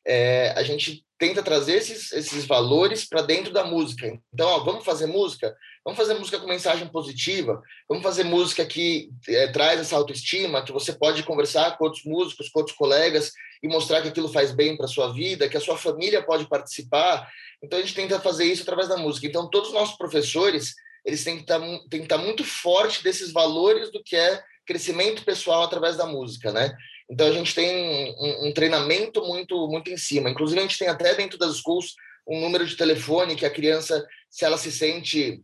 É, 0.07 0.51
a 0.51 0.63
gente 0.63 1.04
tenta 1.19 1.43
trazer 1.43 1.77
esses, 1.77 2.13
esses 2.13 2.45
valores 2.45 3.05
para 3.05 3.23
dentro 3.23 3.53
da 3.53 3.65
música. 3.65 4.19
Então, 4.33 4.49
ó, 4.49 4.59
vamos 4.61 4.85
fazer 4.85 5.07
música? 5.07 5.57
Vamos 5.85 5.99
fazer 5.99 6.15
música 6.15 6.39
com 6.39 6.47
mensagem 6.47 6.89
positiva, 6.89 7.63
vamos 7.89 8.03
fazer 8.03 8.25
música 8.25 8.65
que 8.65 9.11
é, 9.29 9.49
traz 9.49 9.81
essa 9.81 9.97
autoestima, 9.97 10.65
que 10.65 10.73
você 10.73 10.93
pode 10.93 11.23
conversar 11.23 11.77
com 11.77 11.85
outros 11.85 12.05
músicos, 12.05 12.49
com 12.49 12.61
outros 12.61 12.77
colegas 12.77 13.33
e 13.63 13.69
mostrar 13.69 14.03
que 14.03 14.09
aquilo 14.09 14.29
faz 14.29 14.51
bem 14.51 14.77
para 14.77 14.87
a 14.87 14.89
sua 14.89 15.13
vida, 15.13 15.49
que 15.49 15.57
a 15.57 15.61
sua 15.61 15.77
família 15.77 16.23
pode 16.23 16.49
participar. 16.49 17.29
Então, 17.63 17.79
a 17.79 17.83
gente 17.83 17.95
tenta 17.95 18.19
fazer 18.19 18.47
isso 18.47 18.63
através 18.63 18.89
da 18.89 18.97
música. 18.97 19.27
Então, 19.27 19.49
todos 19.49 19.69
os 19.69 19.75
nossos 19.75 19.97
professores, 19.97 20.75
eles 21.05 21.23
têm 21.23 21.37
que 21.37 21.43
estar, 21.43 21.61
tá 21.61 21.67
têm 21.91 22.01
que 22.01 22.07
estar 22.07 22.19
tá 22.19 22.25
muito 22.25 22.45
forte 22.45 23.05
desses 23.05 23.33
valores 23.33 23.93
do 23.93 24.03
que 24.03 24.17
é 24.17 24.43
crescimento 24.67 25.25
pessoal 25.25 25.63
através 25.63 25.97
da 25.97 26.07
música, 26.07 26.51
né? 26.51 26.75
Então, 27.11 27.27
a 27.27 27.33
gente 27.33 27.55
tem 27.55 28.15
um, 28.19 28.49
um 28.49 28.53
treinamento 28.53 29.23
muito, 29.27 29.69
muito 29.69 29.91
em 29.91 29.97
cima. 29.97 30.31
Inclusive, 30.31 30.59
a 30.59 30.63
gente 30.63 30.79
tem 30.79 30.89
até 30.89 31.15
dentro 31.15 31.39
das 31.39 31.57
schools 31.57 31.95
um 32.27 32.41
número 32.41 32.67
de 32.67 32.77
telefone 32.77 33.37
que 33.37 33.45
a 33.45 33.51
criança, 33.51 34.07
se 34.31 34.45
ela 34.45 34.57
se 34.57 34.73
sente 34.73 35.43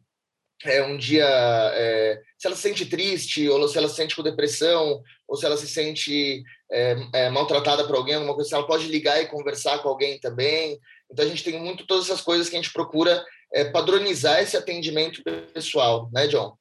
é, 0.65 0.83
um 0.83 0.97
dia, 0.97 1.27
é, 1.75 2.21
se 2.39 2.47
ela 2.47 2.57
se 2.57 2.63
sente 2.63 2.87
triste, 2.87 3.49
ou 3.49 3.69
se 3.69 3.79
ela 3.79 3.89
se 3.89 3.97
sente 3.97 4.15
com 4.15 4.23
depressão, 4.23 5.03
ou 5.27 5.37
se 5.37 5.47
ela 5.47 5.57
se 5.57 5.67
sente 5.67 6.43
é, 6.71 6.97
é, 7.15 7.31
maltratada 7.31 7.87
por 7.87 7.97
alguém, 7.97 8.15
alguma 8.15 8.35
coisa 8.35 8.57
ela 8.57 8.67
pode 8.67 8.87
ligar 8.87 9.21
e 9.23 9.27
conversar 9.27 9.79
com 9.79 9.89
alguém 9.89 10.19
também. 10.19 10.79
Então 11.11 11.25
a 11.25 11.29
gente 11.29 11.45
tem 11.45 11.59
muito 11.59 11.87
todas 11.87 12.07
essas 12.07 12.21
coisas 12.21 12.49
que 12.49 12.57
a 12.57 12.61
gente 12.61 12.73
procura 12.73 13.25
é, 13.53 13.65
padronizar 13.65 14.41
esse 14.41 14.57
atendimento 14.57 15.23
pessoal, 15.53 16.09
né, 16.13 16.27
John? 16.27 16.57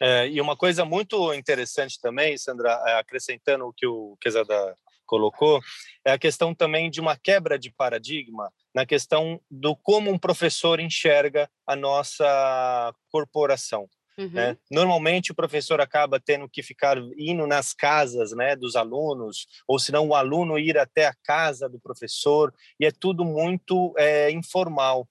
É, 0.00 0.28
e 0.28 0.40
uma 0.40 0.56
coisa 0.56 0.84
muito 0.84 1.34
interessante 1.34 2.00
também, 2.00 2.38
Sandra, 2.38 2.82
é, 2.86 2.98
acrescentando 2.98 3.66
o 3.66 3.72
que 3.72 3.86
o 3.86 4.16
Quesada 4.20 4.74
colocou, 5.04 5.60
é 6.06 6.12
a 6.12 6.18
questão 6.18 6.54
também 6.54 6.88
de 6.88 7.00
uma 7.00 7.16
quebra 7.16 7.58
de 7.58 7.70
paradigma 7.70 8.50
na 8.74 8.86
questão 8.86 9.40
do 9.50 9.76
como 9.76 10.10
um 10.10 10.18
professor 10.18 10.78
enxerga 10.78 11.50
a 11.66 11.74
nossa 11.74 12.94
corporação. 13.10 13.88
Uhum. 14.16 14.30
Né? 14.30 14.56
Normalmente 14.70 15.32
o 15.32 15.34
professor 15.34 15.80
acaba 15.80 16.20
tendo 16.20 16.48
que 16.48 16.62
ficar 16.62 16.96
indo 17.18 17.46
nas 17.46 17.72
casas 17.72 18.32
né, 18.32 18.54
dos 18.54 18.76
alunos, 18.76 19.46
ou 19.66 19.78
se 19.78 19.90
não 19.90 20.08
o 20.08 20.14
aluno 20.14 20.58
ir 20.58 20.78
até 20.78 21.06
a 21.06 21.14
casa 21.24 21.68
do 21.68 21.80
professor, 21.80 22.54
e 22.78 22.86
é 22.86 22.90
tudo 22.90 23.24
muito 23.24 23.92
é, 23.98 24.30
informal. 24.30 25.08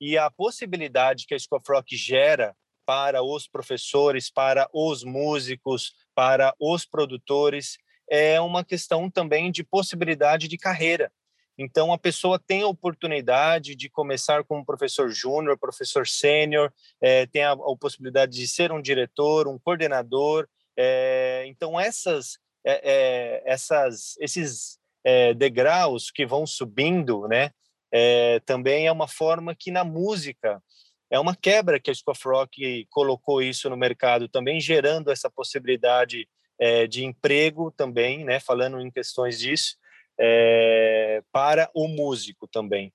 E 0.00 0.16
a 0.16 0.30
possibilidade 0.30 1.26
que 1.26 1.34
a 1.34 1.38
School 1.38 1.58
of 1.58 1.70
Rock 1.70 1.96
gera 1.96 2.56
para 2.92 3.22
os 3.22 3.48
professores, 3.48 4.28
para 4.28 4.68
os 4.70 5.02
músicos, 5.02 5.94
para 6.14 6.54
os 6.60 6.84
produtores, 6.84 7.78
é 8.06 8.38
uma 8.38 8.62
questão 8.62 9.10
também 9.10 9.50
de 9.50 9.64
possibilidade 9.64 10.46
de 10.46 10.58
carreira. 10.58 11.10
Então, 11.56 11.90
a 11.90 11.96
pessoa 11.96 12.38
tem 12.38 12.60
a 12.60 12.66
oportunidade 12.66 13.74
de 13.74 13.88
começar 13.88 14.44
como 14.44 14.62
professor 14.62 15.08
júnior, 15.08 15.58
professor 15.58 16.06
sênior, 16.06 16.70
é, 17.00 17.24
tem 17.24 17.42
a, 17.44 17.52
a, 17.52 17.76
possibilidade 17.80 18.32
de 18.32 18.46
ser 18.46 18.70
um 18.70 18.82
diretor, 18.82 19.48
um 19.48 19.58
coordenador. 19.58 20.46
É, 20.76 21.44
então, 21.46 21.80
essas, 21.80 22.36
é, 22.62 23.42
essas, 23.46 24.18
esses 24.20 24.78
degraus 25.38 26.10
que 26.10 26.26
vão 26.26 26.46
subindo, 26.46 27.26
né, 27.26 27.50
também 28.44 28.86
é 28.86 28.92
uma 28.92 29.08
forma 29.08 29.52
que 29.52 29.70
na 29.70 29.82
música 29.82 30.62
é 31.12 31.20
uma 31.20 31.36
quebra 31.36 31.78
que 31.78 31.90
a 31.90 31.94
School 31.94 32.12
of 32.12 32.22
Rock 32.26 32.86
colocou 32.90 33.42
isso 33.42 33.68
no 33.68 33.76
mercado, 33.76 34.28
também 34.28 34.58
gerando 34.58 35.12
essa 35.12 35.30
possibilidade 35.30 36.26
de 36.88 37.04
emprego 37.04 37.72
também, 37.72 38.24
né, 38.24 38.38
falando 38.38 38.80
em 38.80 38.90
questões 38.90 39.38
disso 39.38 39.76
é, 40.18 41.22
para 41.32 41.70
o 41.74 41.88
músico 41.88 42.46
também. 42.46 42.92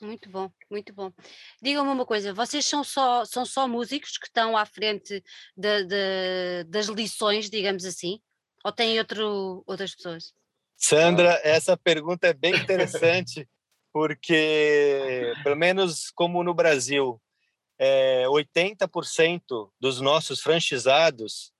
Muito 0.00 0.30
bom, 0.30 0.50
muito 0.70 0.94
bom. 0.94 1.12
Digam-me 1.60 1.90
uma 1.90 2.06
coisa, 2.06 2.32
vocês 2.32 2.64
são 2.64 2.82
só, 2.82 3.24
são 3.24 3.44
só 3.44 3.68
músicos 3.68 4.16
que 4.16 4.26
estão 4.26 4.56
à 4.56 4.64
frente 4.64 5.22
de, 5.54 5.84
de, 5.84 6.64
das 6.64 6.86
lições, 6.86 7.50
digamos 7.50 7.84
assim? 7.84 8.18
Ou 8.64 8.72
têm 8.72 8.98
outro, 8.98 9.62
outras 9.66 9.94
pessoas? 9.94 10.32
Sandra, 10.76 11.38
essa 11.44 11.76
pergunta 11.76 12.28
é 12.28 12.32
bem 12.32 12.54
interessante, 12.54 13.46
porque, 13.92 15.34
pelo 15.42 15.56
menos 15.56 16.10
como 16.14 16.42
no 16.42 16.54
Brasil, 16.54 17.20
é, 17.80 18.24
80% 18.26 19.70
dos 19.80 20.02
nossos 20.02 20.40
franchisados 20.40 21.50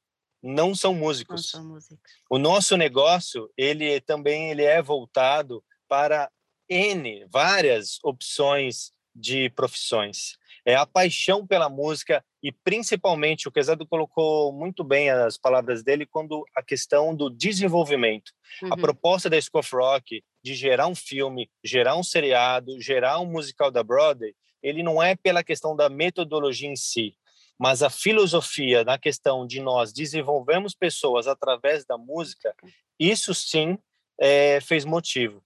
não 0.42 0.74
são 0.74 0.92
músicos. 0.92 1.36
Não 1.54 1.62
são 1.62 1.64
músicos. 1.64 1.98
O 2.28 2.38
nosso 2.38 2.76
negócio, 2.76 3.50
ele 3.56 4.00
também 4.02 4.50
ele 4.50 4.62
é 4.62 4.82
voltado 4.82 5.64
para 5.88 6.30
N, 6.68 7.26
várias 7.30 7.98
opções 8.04 8.92
de 9.14 9.48
profissões. 9.50 10.38
É 10.64 10.74
a 10.74 10.84
paixão 10.84 11.46
pela 11.46 11.70
música 11.70 12.22
e 12.42 12.52
principalmente 12.52 13.48
o 13.48 13.52
Quesado 13.52 13.86
colocou 13.86 14.52
muito 14.52 14.84
bem 14.84 15.08
as 15.08 15.38
palavras 15.38 15.82
dele 15.82 16.04
quando 16.04 16.44
a 16.54 16.62
questão 16.62 17.14
do 17.14 17.30
desenvolvimento. 17.30 18.30
Uhum. 18.62 18.74
A 18.74 18.76
proposta 18.76 19.30
da 19.30 19.40
School 19.40 19.60
of 19.60 19.74
Rock 19.74 20.22
de 20.44 20.54
gerar 20.54 20.86
um 20.86 20.94
filme, 20.94 21.50
gerar 21.64 21.96
um 21.96 22.02
seriado, 22.02 22.80
gerar 22.80 23.20
um 23.20 23.26
musical 23.26 23.70
da 23.70 23.82
Broadway, 23.82 24.34
ele 24.62 24.82
não 24.82 25.02
é 25.02 25.14
pela 25.14 25.44
questão 25.44 25.74
da 25.74 25.88
metodologia 25.88 26.68
em 26.68 26.76
si, 26.76 27.14
mas 27.58 27.82
a 27.82 27.90
filosofia 27.90 28.84
na 28.84 28.98
questão 28.98 29.46
de 29.46 29.60
nós 29.60 29.92
desenvolvemos 29.92 30.74
pessoas 30.74 31.26
através 31.26 31.84
da 31.84 31.98
música, 31.98 32.54
isso 32.98 33.34
sim 33.34 33.78
é, 34.18 34.60
fez 34.60 34.84
motivo. 34.84 35.42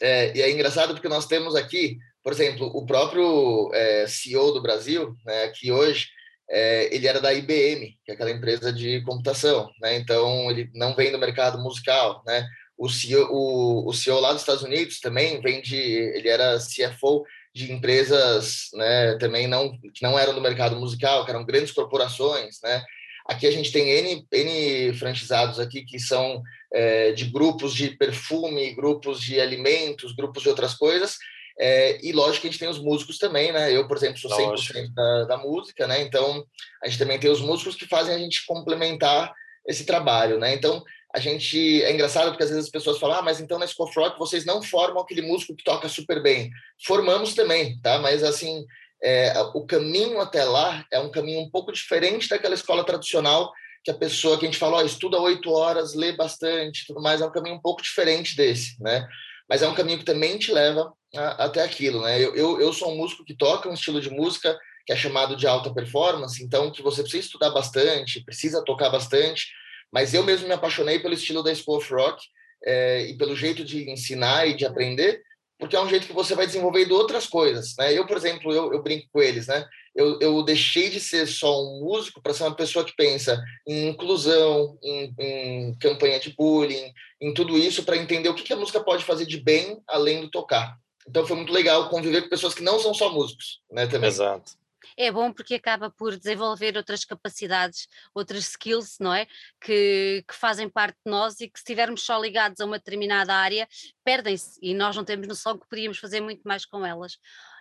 É, 0.00 0.36
e 0.36 0.42
é 0.42 0.50
engraçado 0.50 0.94
porque 0.94 1.08
nós 1.08 1.26
temos 1.26 1.56
aqui, 1.56 1.98
por 2.22 2.32
exemplo, 2.32 2.66
o 2.66 2.86
próprio 2.86 3.70
é, 3.74 4.06
CEO 4.06 4.52
do 4.52 4.62
Brasil, 4.62 5.16
né, 5.24 5.48
que 5.48 5.72
hoje 5.72 6.08
é, 6.50 6.94
ele 6.94 7.06
era 7.06 7.20
da 7.20 7.32
IBM, 7.32 7.98
que 8.04 8.10
é 8.10 8.14
aquela 8.14 8.30
empresa 8.30 8.72
de 8.72 9.02
computação, 9.02 9.70
né? 9.80 9.96
Então 9.96 10.50
ele 10.50 10.70
não 10.74 10.94
vem 10.94 11.12
do 11.12 11.18
mercado 11.18 11.58
musical, 11.58 12.22
né? 12.26 12.48
O 12.76 12.88
CEO, 12.88 13.28
o, 13.30 13.88
o 13.88 13.92
CEO 13.92 14.18
lá 14.20 14.32
dos 14.32 14.42
Estados 14.42 14.62
Unidos 14.62 15.00
também 15.00 15.40
vem 15.42 15.60
de, 15.60 15.76
ele 15.76 16.28
era 16.28 16.58
CFO 16.58 17.24
de 17.58 17.72
empresas 17.72 18.68
né, 18.74 19.16
também 19.18 19.48
não, 19.48 19.76
que 19.92 20.02
não 20.02 20.16
eram 20.16 20.32
do 20.32 20.40
mercado 20.40 20.76
musical, 20.76 21.24
que 21.24 21.30
eram 21.30 21.44
grandes 21.44 21.72
corporações, 21.72 22.60
né? 22.62 22.84
Aqui 23.26 23.46
a 23.46 23.50
gente 23.50 23.70
tem 23.72 23.90
N, 23.90 24.26
N 24.32 24.92
franchizados 24.94 25.58
aqui 25.58 25.84
que 25.84 25.98
são 25.98 26.40
é, 26.72 27.12
de 27.12 27.26
grupos 27.26 27.74
de 27.74 27.90
perfume, 27.90 28.74
grupos 28.74 29.20
de 29.20 29.38
alimentos, 29.38 30.14
grupos 30.14 30.42
de 30.42 30.48
outras 30.48 30.74
coisas, 30.74 31.18
é, 31.58 31.98
e 32.02 32.12
lógico 32.12 32.42
que 32.42 32.46
a 32.46 32.50
gente 32.50 32.60
tem 32.60 32.68
os 32.68 32.78
músicos 32.78 33.18
também, 33.18 33.52
né? 33.52 33.74
Eu, 33.76 33.86
por 33.88 33.96
exemplo, 33.96 34.18
sou 34.18 34.30
100% 34.30 34.94
da, 34.94 35.24
da 35.24 35.36
música, 35.36 35.86
né? 35.86 36.00
Então, 36.00 36.44
a 36.82 36.88
gente 36.88 36.98
também 36.98 37.18
tem 37.18 37.30
os 37.30 37.40
músicos 37.40 37.74
que 37.74 37.86
fazem 37.86 38.14
a 38.14 38.18
gente 38.18 38.46
complementar 38.46 39.34
esse 39.66 39.84
trabalho, 39.84 40.38
né? 40.38 40.54
Então, 40.54 40.82
a 41.14 41.18
gente 41.18 41.82
é 41.82 41.92
engraçado 41.92 42.28
porque 42.30 42.44
às 42.44 42.50
vezes 42.50 42.66
as 42.66 42.70
pessoas 42.70 42.98
falam, 42.98 43.18
ah, 43.18 43.22
mas 43.22 43.40
então 43.40 43.58
na 43.58 43.66
School 43.66 43.90
Rock 43.96 44.18
vocês 44.18 44.44
não 44.44 44.62
formam 44.62 45.02
aquele 45.02 45.22
músico 45.22 45.56
que 45.56 45.64
toca 45.64 45.88
super 45.88 46.22
bem. 46.22 46.50
Formamos 46.84 47.34
também, 47.34 47.80
tá? 47.80 47.98
Mas 47.98 48.22
assim, 48.22 48.64
é, 49.02 49.32
o 49.54 49.64
caminho 49.64 50.20
até 50.20 50.44
lá 50.44 50.84
é 50.92 50.98
um 50.98 51.10
caminho 51.10 51.40
um 51.40 51.50
pouco 51.50 51.72
diferente 51.72 52.28
daquela 52.28 52.54
escola 52.54 52.84
tradicional 52.84 53.50
que 53.84 53.90
a 53.90 53.94
pessoa 53.94 54.38
que 54.38 54.44
a 54.44 54.48
gente 54.48 54.58
fala, 54.58 54.78
ó, 54.78 54.82
estuda 54.82 55.20
oito 55.20 55.50
horas, 55.50 55.94
lê 55.94 56.12
bastante, 56.12 56.86
tudo 56.86 57.00
mais, 57.00 57.20
é 57.20 57.26
um 57.26 57.32
caminho 57.32 57.54
um 57.54 57.60
pouco 57.60 57.82
diferente 57.82 58.36
desse, 58.36 58.76
né? 58.82 59.08
Mas 59.48 59.62
é 59.62 59.68
um 59.68 59.74
caminho 59.74 59.98
que 59.98 60.04
também 60.04 60.36
te 60.36 60.52
leva 60.52 60.92
a, 61.16 61.44
até 61.44 61.62
aquilo, 61.62 62.02
né? 62.02 62.18
Eu, 62.18 62.34
eu, 62.34 62.60
eu 62.60 62.72
sou 62.72 62.92
um 62.92 62.96
músico 62.96 63.24
que 63.24 63.34
toca 63.34 63.68
um 63.68 63.74
estilo 63.74 64.00
de 64.00 64.10
música 64.10 64.58
que 64.84 64.92
é 64.92 64.96
chamado 64.96 65.36
de 65.36 65.46
alta 65.46 65.72
performance, 65.72 66.42
então 66.42 66.70
que 66.70 66.82
você 66.82 67.02
precisa 67.02 67.24
estudar 67.24 67.50
bastante, 67.50 68.24
precisa 68.24 68.64
tocar 68.64 68.90
bastante, 68.90 69.46
mas 69.92 70.14
eu 70.14 70.22
mesmo 70.22 70.46
me 70.46 70.54
apaixonei 70.54 70.98
pelo 70.98 71.14
estilo 71.14 71.42
da 71.42 71.54
School 71.54 71.78
of 71.78 71.92
Rock 71.92 72.22
é, 72.64 73.06
e 73.06 73.16
pelo 73.16 73.36
jeito 73.36 73.64
de 73.64 73.90
ensinar 73.90 74.46
e 74.46 74.54
de 74.54 74.66
aprender, 74.66 75.22
porque 75.58 75.74
é 75.74 75.80
um 75.80 75.88
jeito 75.88 76.06
que 76.06 76.12
você 76.12 76.34
vai 76.34 76.46
desenvolvendo 76.46 76.92
outras 76.92 77.26
coisas, 77.26 77.74
né? 77.76 77.92
Eu, 77.92 78.06
por 78.06 78.16
exemplo, 78.16 78.52
eu, 78.52 78.72
eu 78.72 78.80
brinco 78.80 79.08
com 79.12 79.20
eles, 79.20 79.48
né? 79.48 79.66
Eu, 79.94 80.18
eu 80.20 80.42
deixei 80.44 80.88
de 80.88 81.00
ser 81.00 81.26
só 81.26 81.60
um 81.60 81.80
músico 81.80 82.22
para 82.22 82.32
ser 82.32 82.44
uma 82.44 82.54
pessoa 82.54 82.84
que 82.84 82.94
pensa 82.94 83.42
em 83.66 83.88
inclusão, 83.88 84.78
em, 84.80 85.12
em 85.18 85.74
campanha 85.80 86.20
de 86.20 86.32
bullying, 86.32 86.92
em 87.20 87.34
tudo 87.34 87.58
isso, 87.58 87.82
para 87.82 87.96
entender 87.96 88.28
o 88.28 88.34
que, 88.34 88.44
que 88.44 88.52
a 88.52 88.56
música 88.56 88.78
pode 88.78 89.04
fazer 89.04 89.26
de 89.26 89.36
bem 89.36 89.80
além 89.88 90.20
do 90.20 90.30
tocar. 90.30 90.78
Então 91.08 91.26
foi 91.26 91.36
muito 91.36 91.52
legal 91.52 91.88
conviver 91.88 92.22
com 92.22 92.28
pessoas 92.28 92.54
que 92.54 92.62
não 92.62 92.78
são 92.78 92.94
só 92.94 93.12
músicos, 93.12 93.60
né? 93.72 93.88
Também. 93.88 94.08
Exato 94.08 94.52
é 94.96 95.10
bom 95.10 95.32
porque 95.32 95.54
acaba 95.54 95.90
por 95.90 96.16
desenvolver 96.16 96.76
outras 96.76 97.04
capacidades, 97.04 97.88
outras 98.14 98.50
skills, 98.50 98.98
não 98.98 99.12
é? 99.12 99.26
Que, 99.60 100.24
que 100.26 100.34
fazem 100.34 100.68
parte 100.68 100.96
de 101.04 101.10
nós 101.10 101.40
e 101.40 101.48
que 101.48 101.58
se 101.58 101.62
estivermos 101.62 102.02
só 102.02 102.18
ligados 102.18 102.60
a 102.60 102.64
uma 102.64 102.78
determinada 102.78 103.34
área, 103.34 103.68
perdem-se 104.04 104.58
e 104.62 104.74
nós 104.74 104.96
não 104.96 105.04
temos 105.04 105.26
noção 105.26 105.58
que 105.58 105.68
podíamos 105.68 105.98
fazer 105.98 106.20
muito 106.20 106.42
mais 106.42 106.64
com 106.64 106.84
elas. 106.84 107.18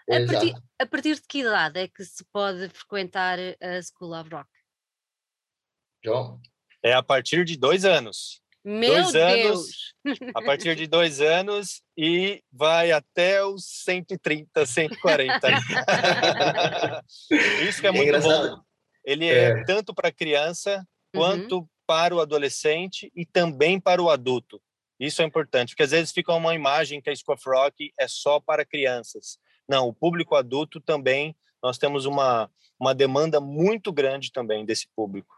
A 0.10 0.26
partir, 0.26 0.54
a 0.80 0.86
partir, 0.86 1.16
de 1.16 1.22
que 1.28 1.40
idade 1.40 1.82
é 1.82 1.88
que 1.88 2.04
se 2.06 2.24
pode 2.32 2.70
frequentar 2.70 3.38
a 3.40 3.82
School 3.82 4.18
of 4.18 4.30
Rock? 4.30 4.50
João? 6.04 6.42
É 6.82 6.94
a 6.94 7.04
partir 7.04 7.44
de 7.44 7.58
dois 7.58 7.84
anos. 7.84 8.42
Meu 8.68 9.02
dois 9.02 9.14
Deus! 9.14 9.70
Anos, 10.06 10.20
a 10.36 10.42
partir 10.42 10.76
de 10.76 10.88
dois 10.92 11.22
anos 11.22 11.82
e 11.98 12.44
vai 12.52 12.92
até 12.92 13.42
os 13.42 13.64
130, 13.66 14.66
140. 14.66 15.48
Isso 17.66 17.80
que 17.80 17.88
é, 17.88 17.90
é 17.90 17.94
muito 17.94 18.20
bom. 18.20 18.60
Ele 19.06 19.26
é, 19.26 19.52
é 19.52 19.64
tanto 19.64 19.96
para 19.96 20.12
criança 20.12 20.80
uhum. 20.80 21.22
quanto 21.22 21.60
uhum. 21.60 21.68
para 21.88 22.14
o 22.14 22.20
adolescente 22.20 23.10
e 23.16 23.26
também 23.26 23.80
para 23.80 24.04
o 24.04 24.10
adulto. 24.10 24.62
Isso 25.00 25.22
é 25.22 25.26
importante, 25.26 25.70
porque 25.70 25.84
às 25.84 25.92
vezes 25.92 26.12
fica 26.12 26.34
uma 26.34 26.54
imagem 26.54 27.00
que 27.02 27.10
a 27.10 27.16
School 27.16 27.36
of 27.36 27.50
Rock 27.50 27.94
é 27.98 28.06
só 28.06 28.38
para 28.38 28.66
crianças. 28.66 29.40
Não, 29.70 29.88
o 29.88 29.94
público 29.94 30.36
adulto 30.36 30.82
também, 30.82 31.34
nós 31.64 31.78
temos 31.78 32.04
uma, 32.04 32.52
uma 32.78 32.94
demanda 32.94 33.40
muito 33.40 33.94
grande 33.94 34.30
também 34.30 34.66
desse 34.66 34.90
público. 34.94 35.37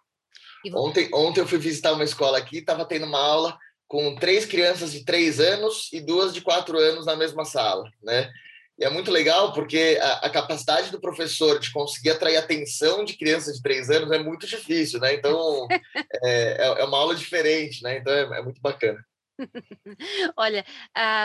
Ontem, 0.73 1.09
ontem 1.13 1.39
eu 1.39 1.47
fui 1.47 1.57
visitar 1.57 1.93
uma 1.93 2.03
escola 2.03 2.37
aqui, 2.37 2.57
estava 2.57 2.85
tendo 2.85 3.05
uma 3.05 3.19
aula 3.19 3.57
com 3.87 4.15
três 4.15 4.45
crianças 4.45 4.91
de 4.91 5.03
três 5.03 5.39
anos 5.39 5.89
e 5.91 5.99
duas 5.99 6.33
de 6.33 6.41
quatro 6.41 6.77
anos 6.77 7.05
na 7.05 7.15
mesma 7.15 7.43
sala, 7.43 7.89
né? 8.03 8.31
E 8.77 8.85
é 8.85 8.89
muito 8.89 9.11
legal 9.11 9.51
porque 9.51 9.99
a, 10.01 10.27
a, 10.27 10.29
capacidade 10.29 10.89
do 10.89 11.01
professor 11.01 11.59
de 11.59 11.69
conseguir 11.69 12.11
atrair 12.11 12.37
atenção 12.37 13.03
de 13.03 13.17
crianças 13.17 13.57
de 13.57 13.61
três 13.61 13.89
anos 13.89 14.09
é 14.11 14.19
muito 14.19 14.47
difícil, 14.47 15.01
né? 15.01 15.13
Então, 15.13 15.67
é, 16.23 16.65
é, 16.65 16.81
é 16.81 16.83
uma 16.85 16.97
aula 16.97 17.13
diferente, 17.13 17.83
né? 17.83 17.97
Então, 17.97 18.13
é, 18.13 18.39
é 18.39 18.41
muito 18.41 18.61
bacana. 18.61 19.03
Olha, 20.37 20.65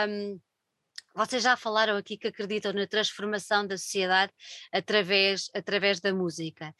um, 0.09 0.39
vocês 1.15 1.41
já 1.41 1.55
falaram 1.55 1.95
aqui 1.95 2.17
que 2.17 2.27
acreditam 2.27 2.73
na 2.73 2.85
transformação 2.85 3.65
da 3.65 3.77
sociedade 3.77 4.33
através, 4.71 5.49
através 5.53 5.99
da 6.01 6.13
música. 6.13 6.75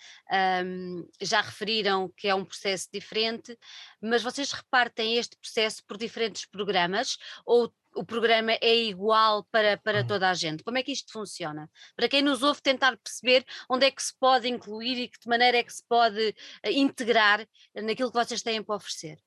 Um, 0.63 1.08
já 1.22 1.42
referiram 1.42 2.12
que 2.18 2.27
é 2.27 2.36
um 2.36 2.44
processo 2.44 2.89
diferente, 2.92 3.58
mas 4.01 4.22
vocês 4.22 4.51
repartem 4.51 5.18
este 5.18 5.38
processo 5.38 5.82
por 5.88 5.98
diferentes 5.98 6.46
programas 6.46 7.18
ou 7.46 7.74
o 7.96 8.04
programa 8.04 8.51
é 8.62 8.75
igual 8.75 9.46
para, 9.46 9.77
para 9.77 10.01
uhum. 10.01 10.08
toda 10.08 10.30
a 10.30 10.34
gente? 10.34 10.63
Como 10.63 10.77
é 10.77 10.84
que 10.84 10.92
isto 10.92 11.13
funciona? 11.13 11.72
Para 11.96 12.10
quem 12.10 12.22
nos 12.22 12.44
ouve, 12.44 12.62
tentar 12.62 12.98
perceber 12.98 13.46
onde 13.70 13.86
é 13.86 13.92
que 13.92 14.04
se 14.04 14.13
pode 14.20 14.50
incluir 14.50 14.98
e 14.98 15.08
que 15.08 15.18
de 15.18 15.30
maneira 15.30 15.58
é 15.58 15.63
que 15.63 15.74
se 15.74 15.84
pode 15.88 16.30
uh, 16.30 16.70
integrar 16.70 17.48
naquilo 17.74 18.12
que 18.12 18.18
vocês 18.18 18.42
têm 18.42 18.62
para 18.62 18.75
oferecer. 18.75 19.18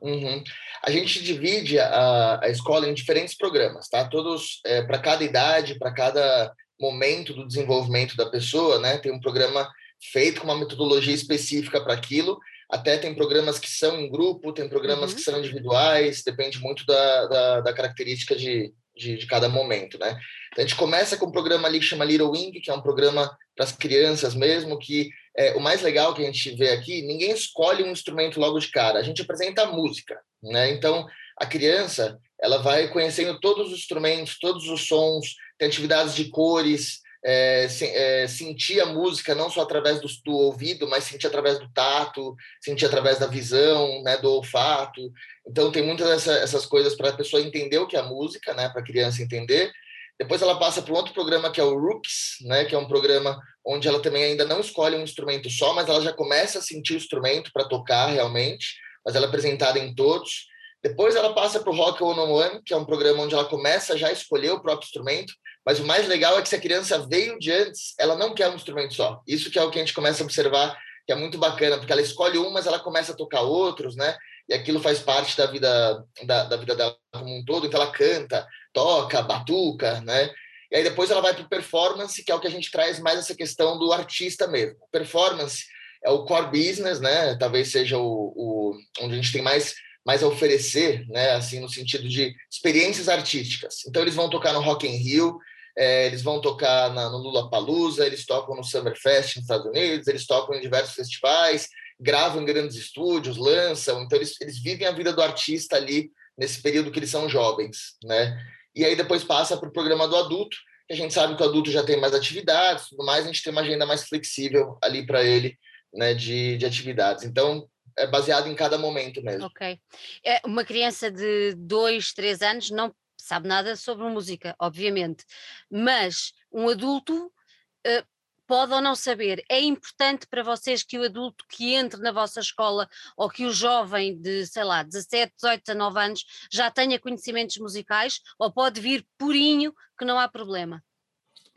Uhum. 0.00 0.42
A 0.82 0.90
gente 0.90 1.22
divide 1.22 1.78
a, 1.78 2.40
a 2.42 2.48
escola 2.48 2.88
em 2.88 2.94
diferentes 2.94 3.36
programas, 3.36 3.88
tá? 3.88 4.04
Todos 4.08 4.60
é, 4.64 4.82
para 4.82 4.98
cada 4.98 5.24
idade, 5.24 5.78
para 5.78 5.92
cada 5.92 6.52
momento 6.80 7.34
do 7.34 7.46
desenvolvimento 7.46 8.16
da 8.16 8.26
pessoa, 8.26 8.78
né? 8.78 8.98
Tem 8.98 9.12
um 9.12 9.20
programa 9.20 9.68
feito 10.12 10.40
com 10.40 10.46
uma 10.46 10.58
metodologia 10.58 11.14
específica 11.14 11.80
para 11.82 11.94
aquilo. 11.94 12.38
Até 12.70 12.98
tem 12.98 13.14
programas 13.14 13.58
que 13.58 13.68
são 13.68 13.98
em 13.98 14.10
grupo, 14.10 14.52
tem 14.52 14.68
programas 14.68 15.10
uhum. 15.10 15.16
que 15.16 15.22
são 15.22 15.38
individuais, 15.38 16.22
depende 16.22 16.60
muito 16.60 16.84
da, 16.86 17.26
da, 17.26 17.60
da 17.62 17.72
característica 17.72 18.36
de, 18.36 18.72
de, 18.98 19.16
de, 19.16 19.26
cada 19.26 19.48
momento, 19.48 19.98
né? 19.98 20.18
Então, 20.52 20.64
a 20.64 20.66
gente 20.66 20.76
começa 20.76 21.16
com 21.16 21.26
um 21.26 21.32
programa 21.32 21.68
ali 21.68 21.78
que 21.78 21.86
chama 21.86 22.04
Little 22.04 22.30
Wing, 22.30 22.60
que 22.60 22.70
é 22.70 22.74
um 22.74 22.82
programa 22.82 23.30
para 23.54 23.64
as 23.64 23.72
crianças 23.72 24.34
mesmo, 24.34 24.78
que 24.78 25.08
é, 25.36 25.54
o 25.54 25.60
mais 25.60 25.80
legal 25.82 26.14
que 26.14 26.22
a 26.22 26.26
gente 26.26 26.50
vê 26.56 26.70
aqui, 26.70 27.02
ninguém 27.02 27.30
escolhe 27.30 27.82
um 27.82 27.92
instrumento 27.92 28.40
logo 28.40 28.58
de 28.58 28.70
cara, 28.70 28.98
a 28.98 29.02
gente 29.02 29.22
apresenta 29.22 29.62
a 29.62 29.72
música, 29.72 30.20
né? 30.42 30.70
Então, 30.70 31.06
a 31.36 31.46
criança, 31.46 32.18
ela 32.40 32.58
vai 32.58 32.88
conhecendo 32.88 33.38
todos 33.40 33.72
os 33.72 33.78
instrumentos, 33.78 34.38
todos 34.38 34.68
os 34.68 34.86
sons, 34.86 35.36
tem 35.56 35.68
atividades 35.68 36.14
de 36.14 36.28
cores, 36.28 37.00
é, 37.30 37.68
se, 37.68 37.84
é, 37.84 38.26
sentir 38.26 38.80
a 38.80 38.86
música 38.86 39.34
não 39.34 39.50
só 39.50 39.60
através 39.60 40.00
do, 40.00 40.08
do, 40.24 40.32
ouvido, 40.32 40.88
mas 40.88 41.04
sentir 41.04 41.26
através 41.26 41.58
do 41.58 41.70
tato, 41.74 42.34
sentir 42.58 42.86
através 42.86 43.18
da 43.18 43.26
visão, 43.26 44.02
né, 44.02 44.16
do 44.16 44.30
olfato. 44.32 45.12
Então 45.46 45.70
tem 45.70 45.82
muitas 45.82 46.08
dessas 46.08 46.42
essas 46.42 46.64
coisas 46.64 46.94
para 46.94 47.10
a 47.10 47.16
pessoa 47.16 47.42
entender 47.42 47.76
o 47.76 47.86
que 47.86 47.96
é 47.96 48.00
a 48.00 48.04
música, 48.04 48.54
né, 48.54 48.70
para 48.70 48.80
a 48.80 48.84
criança 48.84 49.22
entender. 49.22 49.70
Depois 50.18 50.40
ela 50.40 50.58
passa 50.58 50.80
para 50.80 50.90
um 50.94 50.96
outro 50.96 51.12
programa 51.12 51.52
que 51.52 51.60
é 51.60 51.64
o 51.64 51.78
Rooks, 51.78 52.38
né, 52.46 52.64
que 52.64 52.74
é 52.74 52.78
um 52.78 52.88
programa 52.88 53.38
onde 53.62 53.86
ela 53.86 54.00
também 54.00 54.24
ainda 54.24 54.46
não 54.46 54.60
escolhe 54.60 54.96
um 54.96 55.02
instrumento 55.02 55.50
só, 55.50 55.74
mas 55.74 55.86
ela 55.86 56.00
já 56.00 56.14
começa 56.14 56.60
a 56.60 56.62
sentir 56.62 56.94
o 56.94 56.96
instrumento 56.96 57.50
para 57.52 57.68
tocar 57.68 58.06
realmente, 58.06 58.74
mas 59.04 59.14
ela 59.14 59.26
é 59.26 59.28
apresentada 59.28 59.78
em 59.78 59.94
todos. 59.94 60.46
Depois 60.82 61.14
ela 61.14 61.34
passa 61.34 61.60
para 61.60 61.70
o 61.70 61.76
Rock 61.76 62.02
One 62.02 62.20
on 62.20 62.32
One, 62.32 62.62
que 62.64 62.72
é 62.72 62.76
um 62.76 62.86
programa 62.86 63.22
onde 63.22 63.34
ela 63.34 63.44
começa 63.44 63.98
já 63.98 64.08
a 64.08 64.12
escolher 64.12 64.52
o 64.52 64.60
próprio 64.60 64.86
instrumento, 64.86 65.34
mas 65.68 65.80
o 65.80 65.84
mais 65.84 66.08
legal 66.08 66.38
é 66.38 66.40
que 66.40 66.48
se 66.48 66.54
a 66.54 66.60
criança 66.60 67.06
veio 67.10 67.38
de 67.38 67.52
antes, 67.52 67.92
ela 67.98 68.16
não 68.16 68.32
quer 68.32 68.48
um 68.48 68.54
instrumento 68.54 68.94
só. 68.94 69.20
Isso 69.26 69.50
que 69.50 69.58
é 69.58 69.62
o 69.62 69.70
que 69.70 69.78
a 69.78 69.82
gente 69.82 69.92
começa 69.92 70.22
a 70.22 70.24
observar, 70.24 70.74
que 71.06 71.12
é 71.12 71.14
muito 71.14 71.36
bacana, 71.36 71.76
porque 71.76 71.92
ela 71.92 72.00
escolhe 72.00 72.38
um, 72.38 72.50
mas 72.50 72.66
ela 72.66 72.78
começa 72.78 73.12
a 73.12 73.14
tocar 73.14 73.42
outros, 73.42 73.94
né? 73.94 74.16
E 74.48 74.54
aquilo 74.54 74.80
faz 74.80 75.00
parte 75.00 75.36
da 75.36 75.44
vida 75.44 76.02
da, 76.24 76.44
da 76.44 76.56
vida 76.56 76.74
dela 76.74 76.96
como 77.12 77.36
um 77.36 77.44
todo. 77.44 77.66
Então 77.66 77.82
ela 77.82 77.92
canta, 77.92 78.46
toca, 78.72 79.20
batuca, 79.20 80.00
né? 80.00 80.30
E 80.72 80.76
aí 80.76 80.82
depois 80.82 81.10
ela 81.10 81.20
vai 81.20 81.34
para 81.34 81.44
performance, 81.44 82.24
que 82.24 82.32
é 82.32 82.34
o 82.34 82.40
que 82.40 82.46
a 82.46 82.50
gente 82.50 82.70
traz 82.70 82.98
mais 82.98 83.18
essa 83.18 83.34
questão 83.34 83.78
do 83.78 83.92
artista 83.92 84.46
mesmo. 84.46 84.78
Performance 84.90 85.66
é 86.02 86.08
o 86.08 86.24
core 86.24 86.46
business, 86.46 86.98
né? 86.98 87.36
Talvez 87.36 87.70
seja 87.70 87.98
o, 87.98 88.32
o 88.34 88.74
onde 89.02 89.12
a 89.12 89.16
gente 89.16 89.32
tem 89.32 89.42
mais 89.42 89.74
mais 90.08 90.22
a 90.22 90.26
oferecer, 90.26 91.06
né? 91.08 91.32
Assim, 91.32 91.60
no 91.60 91.68
sentido 91.68 92.08
de 92.08 92.34
experiências 92.50 93.10
artísticas. 93.10 93.84
Então, 93.86 94.00
eles 94.00 94.14
vão 94.14 94.30
tocar 94.30 94.54
no 94.54 94.62
Rock 94.62 94.86
in 94.86 94.96
Rio, 94.96 95.38
é, 95.78 96.06
eles 96.06 96.22
vão 96.22 96.40
tocar 96.40 96.92
na, 96.92 97.08
no 97.08 97.18
Lula 97.18 97.48
Palusa, 97.48 98.04
eles 98.04 98.26
tocam 98.26 98.56
no 98.56 98.64
Summerfest 98.64 99.36
nos 99.36 99.44
Estados 99.44 99.66
Unidos, 99.66 100.08
eles 100.08 100.26
tocam 100.26 100.56
em 100.56 100.60
diversos 100.60 100.92
festivais, 100.92 101.68
gravam 102.00 102.42
em 102.42 102.44
grandes 102.44 102.76
estúdios, 102.76 103.36
lançam. 103.36 104.02
Então, 104.02 104.18
eles, 104.18 104.34
eles 104.40 104.60
vivem 104.60 104.88
a 104.88 104.92
vida 104.92 105.12
do 105.12 105.22
artista 105.22 105.76
ali 105.76 106.10
nesse 106.36 106.60
período 106.60 106.90
que 106.90 106.98
eles 106.98 107.10
são 107.10 107.28
jovens, 107.28 107.96
né? 108.02 108.36
E 108.74 108.84
aí 108.84 108.96
depois 108.96 109.22
passa 109.22 109.56
para 109.56 109.68
o 109.68 109.72
programa 109.72 110.08
do 110.08 110.16
adulto, 110.16 110.56
que 110.88 110.94
a 110.94 110.96
gente 110.96 111.14
sabe 111.14 111.36
que 111.36 111.42
o 111.42 111.46
adulto 111.46 111.70
já 111.70 111.84
tem 111.84 111.96
mais 111.96 112.12
atividades, 112.12 112.88
tudo 112.88 113.04
mais, 113.04 113.24
a 113.24 113.28
gente 113.28 113.42
tem 113.44 113.52
uma 113.52 113.62
agenda 113.62 113.86
mais 113.86 114.08
flexível 114.08 114.76
ali 114.82 115.06
para 115.06 115.22
ele, 115.22 115.56
né, 115.94 116.12
de, 116.12 116.56
de 116.56 116.66
atividades. 116.66 117.22
Então, 117.22 117.68
é 117.96 118.06
baseado 118.06 118.48
em 118.48 118.54
cada 118.54 118.76
momento 118.78 119.22
mesmo. 119.22 119.46
Ok. 119.46 119.78
É, 120.24 120.40
uma 120.44 120.64
criança 120.64 121.08
de 121.08 121.54
dois, 121.56 122.12
três 122.12 122.42
anos 122.42 122.70
não 122.70 122.92
sabe 123.18 123.48
nada 123.48 123.76
sobre 123.76 124.08
música, 124.08 124.54
obviamente, 124.58 125.24
mas 125.70 126.32
um 126.52 126.68
adulto 126.68 127.26
uh, 127.26 128.06
pode 128.46 128.72
ou 128.72 128.80
não 128.80 128.94
saber. 128.94 129.44
É 129.48 129.60
importante 129.60 130.26
para 130.26 130.42
vocês 130.42 130.82
que 130.82 130.98
o 130.98 131.04
adulto 131.04 131.44
que 131.48 131.74
entre 131.74 132.00
na 132.00 132.10
vossa 132.10 132.40
escola 132.40 132.88
ou 133.16 133.28
que 133.28 133.44
o 133.44 133.52
jovem 133.52 134.18
de, 134.18 134.46
sei 134.46 134.64
lá, 134.64 134.82
17, 134.82 135.34
18, 135.36 135.64
19 135.66 136.00
anos 136.00 136.24
já 136.50 136.70
tenha 136.70 136.98
conhecimentos 136.98 137.58
musicais 137.58 138.20
ou 138.38 138.50
pode 138.50 138.80
vir 138.80 139.06
purinho 139.18 139.74
que 139.98 140.04
não 140.04 140.18
há 140.18 140.26
problema? 140.26 140.82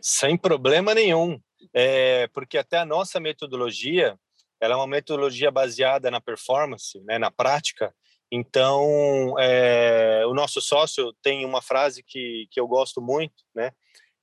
Sem 0.02 0.38
problema 0.38 0.94
nenhum, 0.94 1.40
é, 1.74 2.28
porque 2.28 2.58
até 2.58 2.80
a 2.80 2.86
nossa 2.86 3.20
metodologia 3.20 4.20
ela 4.60 4.76
é 4.76 4.78
uma 4.78 4.88
metodologia 4.88 5.50
baseada 5.50 6.12
na 6.12 6.22
performance, 6.22 7.00
né, 7.02 7.18
na 7.18 7.32
prática. 7.32 7.94
Então, 8.32 9.36
é, 9.38 10.24
o 10.26 10.34
nosso 10.34 10.62
sócio 10.62 11.14
tem 11.22 11.46
uma 11.46 11.62
frase 11.62 12.02
que, 12.02 12.48
que 12.50 12.60
eu 12.60 12.68
gosto 12.68 13.02
muito, 13.02 13.44
né, 13.54 13.72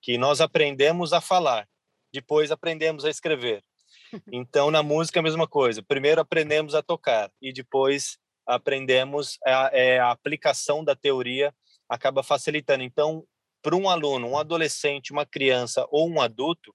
que 0.00 0.16
nós 0.16 0.40
aprendemos 0.40 1.12
a 1.12 1.20
falar, 1.20 1.68
depois 2.12 2.50
aprendemos 2.50 3.04
a 3.04 3.10
escrever. 3.10 3.62
Então, 4.32 4.70
na 4.70 4.82
música, 4.82 5.20
a 5.20 5.22
mesma 5.22 5.46
coisa. 5.46 5.82
Primeiro 5.82 6.18
aprendemos 6.18 6.74
a 6.74 6.82
tocar 6.82 7.30
e 7.42 7.52
depois 7.52 8.16
aprendemos 8.46 9.36
a, 9.44 9.70
é, 9.70 9.98
a 9.98 10.10
aplicação 10.10 10.82
da 10.82 10.96
teoria 10.96 11.54
acaba 11.86 12.22
facilitando. 12.22 12.82
Então, 12.82 13.22
para 13.62 13.76
um 13.76 13.88
aluno, 13.88 14.28
um 14.28 14.38
adolescente, 14.38 15.12
uma 15.12 15.26
criança 15.26 15.86
ou 15.90 16.08
um 16.08 16.22
adulto, 16.22 16.74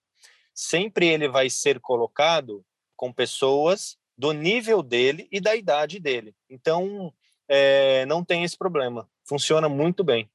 sempre 0.54 1.08
ele 1.08 1.28
vai 1.28 1.50
ser 1.50 1.80
colocado 1.80 2.64
com 2.96 3.12
pessoas 3.12 3.98
do 4.18 4.32
nível 4.32 4.84
dele 4.84 5.28
e 5.32 5.42
da 5.42 5.56
idade 5.56 6.00
dele. 6.00 6.36
Então, 6.50 7.12
é, 7.50 8.06
não 8.06 8.24
tem 8.24 8.44
esse 8.44 8.58
problema. 8.58 9.08
Funciona 9.28 9.68
muito 9.70 10.04
bem. 10.04 10.30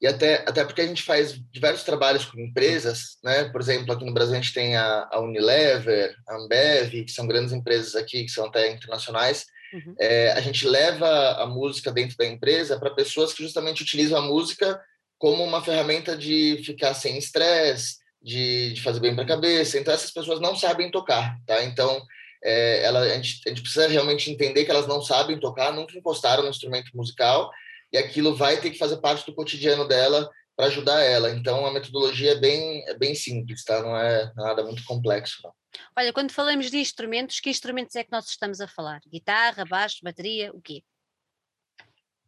E 0.00 0.06
até, 0.06 0.44
até 0.46 0.64
porque 0.64 0.82
a 0.82 0.86
gente 0.86 1.02
faz 1.02 1.40
diversos 1.50 1.84
trabalhos 1.84 2.24
com 2.26 2.38
empresas, 2.38 3.16
né? 3.22 3.44
Por 3.44 3.60
exemplo, 3.60 3.92
aqui 3.92 4.04
no 4.04 4.12
Brasil 4.12 4.34
a 4.34 4.40
gente 4.40 4.52
tem 4.52 4.76
a, 4.76 5.08
a 5.10 5.20
Unilever, 5.20 6.14
a 6.28 6.36
Ambev, 6.36 7.04
que 7.04 7.12
são 7.12 7.26
grandes 7.26 7.52
empresas 7.52 7.94
aqui, 7.94 8.24
que 8.24 8.30
são 8.30 8.46
até 8.46 8.70
internacionais. 8.70 9.46
Uhum. 9.72 9.94
É, 9.98 10.32
a 10.32 10.40
gente 10.40 10.66
leva 10.66 11.08
a 11.42 11.46
música 11.46 11.90
dentro 11.90 12.16
da 12.16 12.26
empresa 12.26 12.78
para 12.78 12.94
pessoas 12.94 13.32
que 13.32 13.42
justamente 13.42 13.82
utilizam 13.82 14.18
a 14.18 14.22
música 14.22 14.78
como 15.16 15.42
uma 15.42 15.64
ferramenta 15.64 16.16
de 16.16 16.60
ficar 16.64 16.92
sem 16.92 17.16
estresse, 17.16 17.96
de, 18.20 18.74
de 18.74 18.82
fazer 18.82 19.00
bem 19.00 19.14
para 19.14 19.24
a 19.24 19.28
cabeça. 19.28 19.78
Então, 19.78 19.94
essas 19.94 20.10
pessoas 20.10 20.38
não 20.38 20.54
sabem 20.54 20.90
tocar, 20.90 21.38
tá? 21.46 21.64
Então, 21.64 22.04
é, 22.44 22.84
ela, 22.84 23.00
a, 23.00 23.08
gente, 23.08 23.40
a 23.46 23.48
gente 23.48 23.62
precisa 23.62 23.88
realmente 23.88 24.30
entender 24.30 24.64
que 24.64 24.70
elas 24.70 24.86
não 24.86 25.00
sabem 25.00 25.40
tocar, 25.40 25.72
nunca 25.72 25.96
encostaram 25.96 26.42
no 26.42 26.50
instrumento 26.50 26.90
musical, 26.94 27.50
e 27.92 27.96
aquilo 27.96 28.34
vai 28.34 28.60
ter 28.60 28.70
que 28.70 28.78
fazer 28.78 28.98
parte 28.98 29.24
do 29.24 29.34
cotidiano 29.34 29.88
dela 29.88 30.28
para 30.56 30.66
ajudar 30.66 31.00
ela. 31.00 31.30
Então, 31.30 31.64
a 31.66 31.72
metodologia 31.72 32.32
é 32.32 32.36
bem, 32.36 32.84
é 32.88 32.94
bem 32.94 33.14
simples, 33.14 33.64
tá? 33.64 33.82
Não 33.82 33.96
é 33.96 34.32
nada 34.36 34.62
muito 34.62 34.84
complexo, 34.84 35.40
não. 35.42 35.52
Olha, 35.96 36.12
quando 36.12 36.30
falamos 36.30 36.70
de 36.70 36.78
instrumentos, 36.78 37.40
que 37.40 37.50
instrumentos 37.50 37.96
é 37.96 38.04
que 38.04 38.12
nós 38.12 38.28
estamos 38.28 38.60
a 38.60 38.68
falar? 38.68 39.00
Guitarra, 39.10 39.64
baixo, 39.64 39.98
bateria, 40.02 40.52
o 40.52 40.60
quê? 40.60 40.82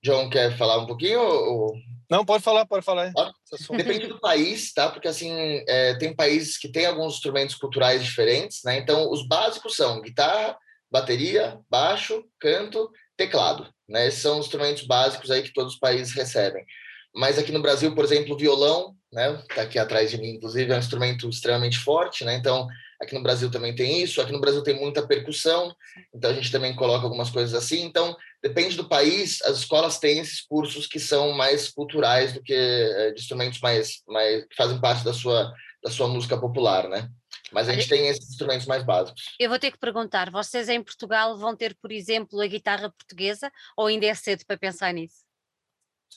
John 0.07 0.31
quer 0.31 0.57
falar 0.57 0.79
um 0.79 0.87
pouquinho? 0.87 1.21
Ou... 1.21 1.75
Não, 2.09 2.25
pode 2.25 2.45
falar, 2.45 2.65
pode 2.65 2.85
falar. 2.85 3.13
Ah, 3.19 3.33
depende 3.77 4.07
do 4.07 4.21
país, 4.21 4.73
tá? 4.73 4.89
Porque 4.89 5.09
assim, 5.09 5.65
é, 5.67 5.95
tem 5.95 6.15
países 6.15 6.57
que 6.57 6.69
têm 6.69 6.87
alguns 6.87 7.15
instrumentos 7.15 7.57
culturais 7.57 8.05
diferentes, 8.05 8.61
né? 8.65 8.79
Então, 8.79 9.11
os 9.11 9.27
básicos 9.27 9.75
são 9.75 10.01
guitarra, 10.01 10.57
bateria, 10.89 11.59
baixo, 11.69 12.25
canto, 12.39 12.89
teclado, 13.17 13.69
né? 13.89 14.07
Esses 14.07 14.23
são 14.23 14.39
os 14.39 14.47
instrumentos 14.47 14.85
básicos 14.85 15.31
aí 15.31 15.43
que 15.43 15.53
todos 15.53 15.75
os 15.75 15.79
países 15.81 16.15
recebem. 16.15 16.65
Mas 17.13 17.39
aqui 17.39 17.51
no 17.51 17.63
Brasil, 17.63 17.93
por 17.95 18.05
exemplo, 18.05 18.35
o 18.35 18.39
violão, 18.39 18.95
né? 19.13 19.43
Tá 19.53 19.63
aqui 19.63 19.79
atrás 19.79 20.11
de 20.11 20.19
mim, 20.19 20.37
inclusive, 20.37 20.71
é 20.71 20.77
um 20.77 20.79
instrumento 20.79 21.29
extremamente 21.29 21.79
forte, 21.79 22.25
né? 22.25 22.37
Então, 22.37 22.69
Aqui 23.01 23.15
no 23.15 23.23
Brasil 23.23 23.51
também 23.51 23.75
tem 23.75 24.03
isso. 24.03 24.21
Aqui 24.21 24.33
no 24.33 24.41
Brasil 24.41 24.63
tem 24.63 24.75
muita 24.75 25.07
percussão, 25.07 25.75
então 26.15 26.31
a 26.31 26.35
gente 26.35 26.51
também 26.51 26.75
coloca 26.75 27.05
algumas 27.05 27.31
coisas 27.31 27.55
assim. 27.55 27.83
Então, 27.83 28.17
depende 28.43 28.77
do 28.77 28.89
país, 28.89 29.43
as 29.43 29.59
escolas 29.59 29.99
têm 29.99 30.19
esses 30.19 30.41
cursos 30.41 30.87
que 30.87 30.99
são 30.99 31.33
mais 31.33 31.69
culturais 31.69 32.33
do 32.33 32.43
que 32.43 32.55
é, 32.55 33.13
de 33.13 33.21
instrumentos 33.21 33.61
mais, 33.61 34.03
mais 34.07 34.45
que 34.47 34.57
fazem 34.57 34.81
parte 34.81 35.05
da 35.05 35.13
sua, 35.13 35.53
da 35.83 35.91
sua 35.91 36.09
música 36.09 36.39
popular, 36.39 36.89
né? 36.89 37.09
Mas 37.53 37.69
a 37.69 37.73
gente 37.73 37.89
tem 37.89 38.09
esses 38.09 38.29
instrumentos 38.31 38.67
mais 38.67 38.83
básicos. 38.83 39.35
Eu 39.39 39.49
vou 39.49 39.59
ter 39.59 39.71
que 39.71 39.79
perguntar: 39.79 40.31
vocês 40.31 40.69
em 40.69 40.83
Portugal 40.83 41.37
vão 41.39 41.55
ter, 41.55 41.77
por 41.81 41.93
exemplo, 41.93 42.41
a 42.41 42.47
guitarra 42.47 42.91
portuguesa 42.91 43.51
ou 43.77 43.87
ainda 43.87 44.07
é 44.07 44.15
cedo 44.15 44.45
para 44.47 44.59
pensar 44.59 44.93
nisso? 44.93 45.25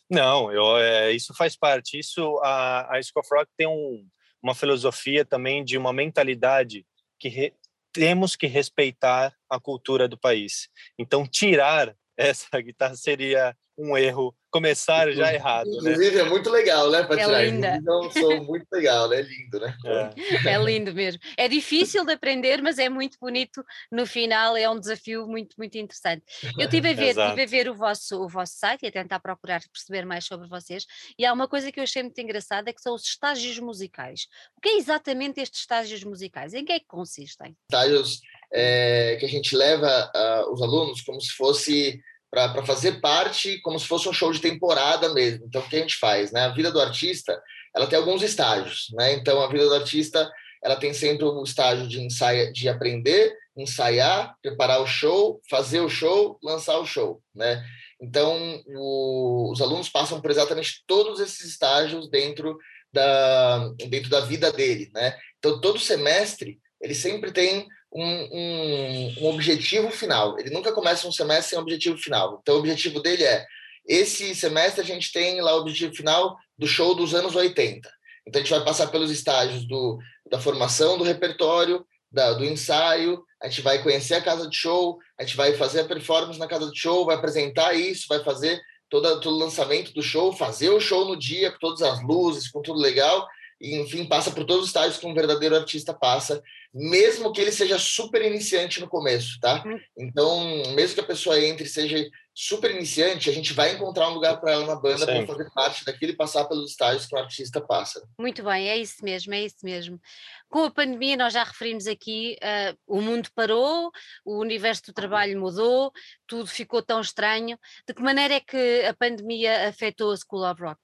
Não, 0.09 0.51
eu, 0.51 0.77
é, 0.77 1.11
isso 1.11 1.33
faz 1.35 1.55
parte. 1.55 1.99
Isso 1.99 2.39
a, 2.43 2.97
a 2.97 3.01
School 3.01 3.21
of 3.21 3.29
Rock 3.31 3.51
tem 3.55 3.67
um, 3.67 4.07
uma 4.41 4.55
filosofia 4.55 5.25
também 5.25 5.63
de 5.63 5.77
uma 5.77 5.93
mentalidade 5.93 6.85
que 7.19 7.29
re, 7.29 7.53
temos 7.91 8.35
que 8.35 8.47
respeitar 8.47 9.35
a 9.49 9.59
cultura 9.59 10.07
do 10.07 10.17
país. 10.17 10.69
Então, 10.97 11.27
tirar 11.27 11.95
essa 12.17 12.59
guitarra 12.59 12.95
seria 12.95 13.55
um 13.77 13.97
erro 13.97 14.35
começar 14.49 15.11
já 15.11 15.33
errado, 15.33 15.67
né? 15.67 15.91
Inclusive, 15.91 16.15
né? 16.15 16.21
é 16.21 16.25
muito 16.25 16.49
legal, 16.49 16.89
né? 16.89 17.07
É 17.11 17.45
linda. 17.45 17.79
É 17.85 17.91
um 17.91 18.11
som 18.11 18.43
muito 18.43 18.67
legal, 18.71 19.07
né? 19.09 19.21
Lindo, 19.21 19.59
né? 19.59 19.75
É. 19.85 20.49
é. 20.49 20.57
lindo 20.57 20.93
mesmo. 20.93 21.21
É 21.37 21.47
difícil 21.47 22.05
de 22.05 22.13
aprender, 22.13 22.61
mas 22.61 22.79
é 22.79 22.89
muito 22.89 23.17
bonito 23.19 23.63
no 23.91 24.05
final, 24.05 24.57
é 24.57 24.69
um 24.69 24.79
desafio 24.79 25.27
muito, 25.27 25.55
muito 25.57 25.77
interessante. 25.77 26.23
Eu 26.57 26.69
tive 26.69 26.89
a 26.89 26.93
ver, 26.93 27.15
tive 27.15 27.43
a 27.43 27.45
ver 27.45 27.69
o, 27.69 27.75
vosso, 27.75 28.23
o 28.23 28.27
vosso 28.27 28.53
site 28.57 28.83
e 28.83 28.87
a 28.87 28.91
tentar 28.91 29.19
procurar 29.19 29.61
perceber 29.71 30.05
mais 30.05 30.25
sobre 30.25 30.47
vocês, 30.47 30.85
e 31.17 31.25
há 31.25 31.33
uma 31.33 31.47
coisa 31.47 31.71
que 31.71 31.79
eu 31.79 31.83
achei 31.83 32.01
muito 32.01 32.19
engraçada, 32.19 32.73
que 32.73 32.81
são 32.81 32.95
os 32.95 33.03
estágios 33.03 33.59
musicais. 33.59 34.27
O 34.57 34.61
que 34.61 34.69
é 34.69 34.77
exatamente 34.77 35.39
estes 35.39 35.61
estágios 35.61 36.03
musicais? 36.03 36.53
Em 36.53 36.65
que 36.65 36.71
é 36.71 36.79
que 36.79 36.87
consistem? 36.87 37.55
Estágios 37.69 38.21
é, 38.51 39.17
que 39.19 39.25
a 39.25 39.29
gente 39.29 39.55
leva 39.55 40.11
uh, 40.15 40.51
os 40.51 40.61
alunos 40.61 41.01
como 41.01 41.21
se 41.21 41.31
fosse 41.31 42.01
para 42.31 42.65
fazer 42.65 43.01
parte, 43.01 43.59
como 43.61 43.79
se 43.79 43.87
fosse 43.87 44.07
um 44.07 44.13
show 44.13 44.31
de 44.31 44.39
temporada 44.39 45.13
mesmo. 45.13 45.45
Então, 45.45 45.61
o 45.61 45.67
que 45.67 45.75
a 45.75 45.79
gente 45.79 45.95
faz? 45.95 46.31
Né? 46.31 46.41
A 46.41 46.53
vida 46.53 46.71
do 46.71 46.79
artista 46.79 47.41
ela 47.75 47.87
tem 47.87 47.97
alguns 47.97 48.21
estágios. 48.21 48.87
Né? 48.93 49.13
Então, 49.13 49.41
a 49.41 49.47
vida 49.47 49.65
do 49.65 49.75
artista 49.75 50.31
ela 50.63 50.75
tem 50.75 50.93
sempre 50.93 51.25
um 51.25 51.43
estágio 51.43 51.87
de 51.87 52.01
ensaio, 52.01 52.51
de 52.51 52.67
aprender, 52.67 53.33
ensaiar, 53.55 54.35
preparar 54.41 54.81
o 54.81 54.87
show, 54.87 55.41
fazer 55.49 55.79
o 55.79 55.89
show, 55.89 56.37
lançar 56.43 56.77
o 56.79 56.85
show. 56.85 57.21
Né? 57.33 57.63
Então, 58.01 58.61
o, 58.67 59.51
os 59.51 59.61
alunos 59.61 59.89
passam 59.89 60.21
por 60.21 60.31
exatamente 60.31 60.83
todos 60.85 61.19
esses 61.19 61.45
estágios 61.45 62.09
dentro 62.09 62.57
da, 62.91 63.69
dentro 63.89 64.09
da 64.09 64.21
vida 64.21 64.51
dele. 64.51 64.89
Né? 64.93 65.17
Então, 65.37 65.59
todo 65.59 65.79
semestre, 65.79 66.59
ele 66.81 66.93
sempre 66.93 67.31
tem 67.31 67.67
um, 67.91 68.03
um, 68.03 69.15
um, 69.21 69.25
objetivo 69.27 69.89
final. 69.89 70.39
Ele 70.39 70.51
nunca 70.51 70.71
começa 70.71 71.07
um 71.07 71.11
semestre 71.11 71.51
sem 71.51 71.59
objetivo 71.59 71.97
final. 71.97 72.39
Então, 72.41 72.55
o 72.55 72.59
objetivo 72.59 73.01
dele 73.01 73.23
é: 73.23 73.45
esse 73.87 74.35
semestre 74.35 74.81
a 74.81 74.85
gente 74.85 75.11
tem 75.11 75.41
lá 75.41 75.55
o 75.55 75.61
objetivo 75.61 75.95
final 75.95 76.37
do 76.57 76.67
show 76.67 76.93
dos 76.93 77.13
anos 77.13 77.35
80. 77.35 77.91
Então, 78.27 78.39
a 78.39 78.43
gente 78.43 78.53
vai 78.53 78.63
passar 78.63 78.87
pelos 78.87 79.09
estágios 79.09 79.65
do, 79.65 79.97
da 80.29 80.39
formação 80.39 80.97
do 80.97 81.03
repertório, 81.03 81.85
da, 82.11 82.33
do 82.33 82.45
ensaio, 82.45 83.23
a 83.41 83.47
gente 83.47 83.61
vai 83.61 83.81
conhecer 83.81 84.15
a 84.15 84.21
casa 84.21 84.49
de 84.49 84.55
show, 84.55 84.97
a 85.17 85.23
gente 85.23 85.37
vai 85.37 85.53
fazer 85.53 85.81
a 85.81 85.85
performance 85.85 86.39
na 86.39 86.47
casa 86.47 86.69
de 86.69 86.77
show, 86.77 87.05
vai 87.05 87.15
apresentar 87.15 87.73
isso, 87.73 88.05
vai 88.07 88.23
fazer 88.23 88.59
todo, 88.89 89.19
todo 89.21 89.35
o 89.35 89.39
lançamento 89.39 89.93
do 89.93 90.01
show, 90.01 90.33
fazer 90.33 90.69
o 90.69 90.79
show 90.79 91.05
no 91.05 91.17
dia, 91.17 91.51
com 91.51 91.59
todas 91.59 91.81
as 91.81 92.03
luzes, 92.03 92.49
com 92.49 92.61
tudo 92.61 92.79
legal, 92.79 93.25
e 93.59 93.75
enfim, 93.75 94.05
passa 94.05 94.31
por 94.31 94.45
todos 94.45 94.63
os 94.63 94.69
estágios 94.69 94.97
que 94.97 95.05
um 95.05 95.13
verdadeiro 95.13 95.55
artista 95.55 95.93
passa 95.93 96.41
mesmo 96.73 97.33
que 97.33 97.41
ele 97.41 97.51
seja 97.51 97.79
super 97.79 98.21
iniciante 98.21 98.79
no 98.79 98.87
começo, 98.87 99.39
tá? 99.39 99.63
Hum. 99.65 99.79
Então, 99.97 100.45
mesmo 100.75 100.95
que 100.95 101.01
a 101.01 101.05
pessoa 101.05 101.39
entre 101.39 101.65
e 101.65 101.69
seja 101.69 101.97
super 102.33 102.71
iniciante, 102.71 103.29
a 103.29 103.33
gente 103.33 103.53
vai 103.53 103.73
encontrar 103.73 104.07
um 104.07 104.13
lugar 104.13 104.39
para 104.39 104.51
ela 104.51 104.65
na 104.65 104.75
banda 104.75 105.05
para 105.05 105.25
fazer 105.25 105.49
parte 105.51 105.83
daquilo 105.83 106.11
e 106.11 106.15
passar 106.15 106.45
pelos 106.45 106.71
estágios 106.71 107.05
que 107.05 107.15
o 107.15 107.17
artista 107.17 107.59
passa. 107.59 108.07
Muito 108.17 108.43
bem, 108.43 108.69
é 108.69 108.77
isso 108.77 109.03
mesmo, 109.03 109.33
é 109.33 109.43
isso 109.43 109.57
mesmo. 109.63 109.99
Com 110.47 110.63
a 110.63 110.71
pandemia, 110.71 111.17
nós 111.17 111.33
já 111.33 111.43
referimos 111.43 111.87
aqui, 111.87 112.37
uh, 112.41 112.77
o 112.87 113.01
mundo 113.01 113.29
parou, 113.35 113.91
o 114.23 114.39
universo 114.39 114.83
do 114.85 114.93
trabalho 114.93 115.39
mudou, 115.39 115.91
tudo 116.27 116.47
ficou 116.47 116.81
tão 116.81 117.01
estranho. 117.01 117.57
De 117.85 117.93
que 117.93 118.01
maneira 118.01 118.35
é 118.35 118.39
que 118.39 118.85
a 118.85 118.93
pandemia 118.93 119.67
afetou 119.67 120.11
a 120.11 120.17
School 120.17 120.49
of 120.49 120.61
Rock? 120.61 120.79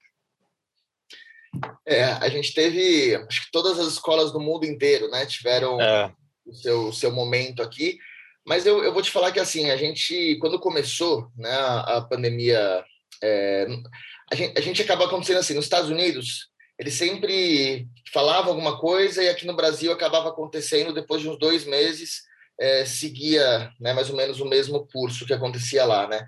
É, 1.86 2.04
a 2.04 2.28
gente 2.28 2.52
teve, 2.52 3.14
acho 3.28 3.44
que 3.44 3.50
todas 3.50 3.78
as 3.78 3.88
escolas 3.88 4.32
do 4.32 4.40
mundo 4.40 4.64
inteiro, 4.64 5.08
né, 5.10 5.24
tiveram 5.26 5.80
é. 5.80 6.12
o, 6.44 6.54
seu, 6.54 6.88
o 6.88 6.92
seu 6.92 7.12
momento 7.12 7.62
aqui, 7.62 7.98
mas 8.46 8.64
eu, 8.64 8.82
eu 8.84 8.92
vou 8.92 9.02
te 9.02 9.10
falar 9.10 9.32
que, 9.32 9.40
assim, 9.40 9.70
a 9.70 9.76
gente, 9.76 10.36
quando 10.40 10.60
começou, 10.60 11.28
né, 11.36 11.50
a, 11.50 11.96
a 11.96 12.00
pandemia, 12.02 12.84
é, 13.22 13.66
a, 14.30 14.34
gente, 14.36 14.58
a 14.58 14.60
gente 14.60 14.82
acaba 14.82 15.04
acontecendo 15.04 15.38
assim, 15.38 15.54
nos 15.54 15.64
Estados 15.64 15.90
Unidos, 15.90 16.48
eles 16.78 16.94
sempre 16.94 17.88
falavam 18.12 18.50
alguma 18.50 18.78
coisa 18.78 19.22
e 19.22 19.28
aqui 19.28 19.46
no 19.46 19.56
Brasil 19.56 19.92
acabava 19.92 20.28
acontecendo 20.28 20.92
depois 20.92 21.22
de 21.22 21.28
uns 21.28 21.38
dois 21.38 21.64
meses, 21.64 22.22
é, 22.60 22.84
seguia 22.84 23.70
né, 23.80 23.92
mais 23.92 24.10
ou 24.10 24.16
menos 24.16 24.40
o 24.40 24.46
mesmo 24.46 24.86
curso 24.86 25.26
que 25.26 25.32
acontecia 25.32 25.84
lá, 25.84 26.06
né? 26.06 26.24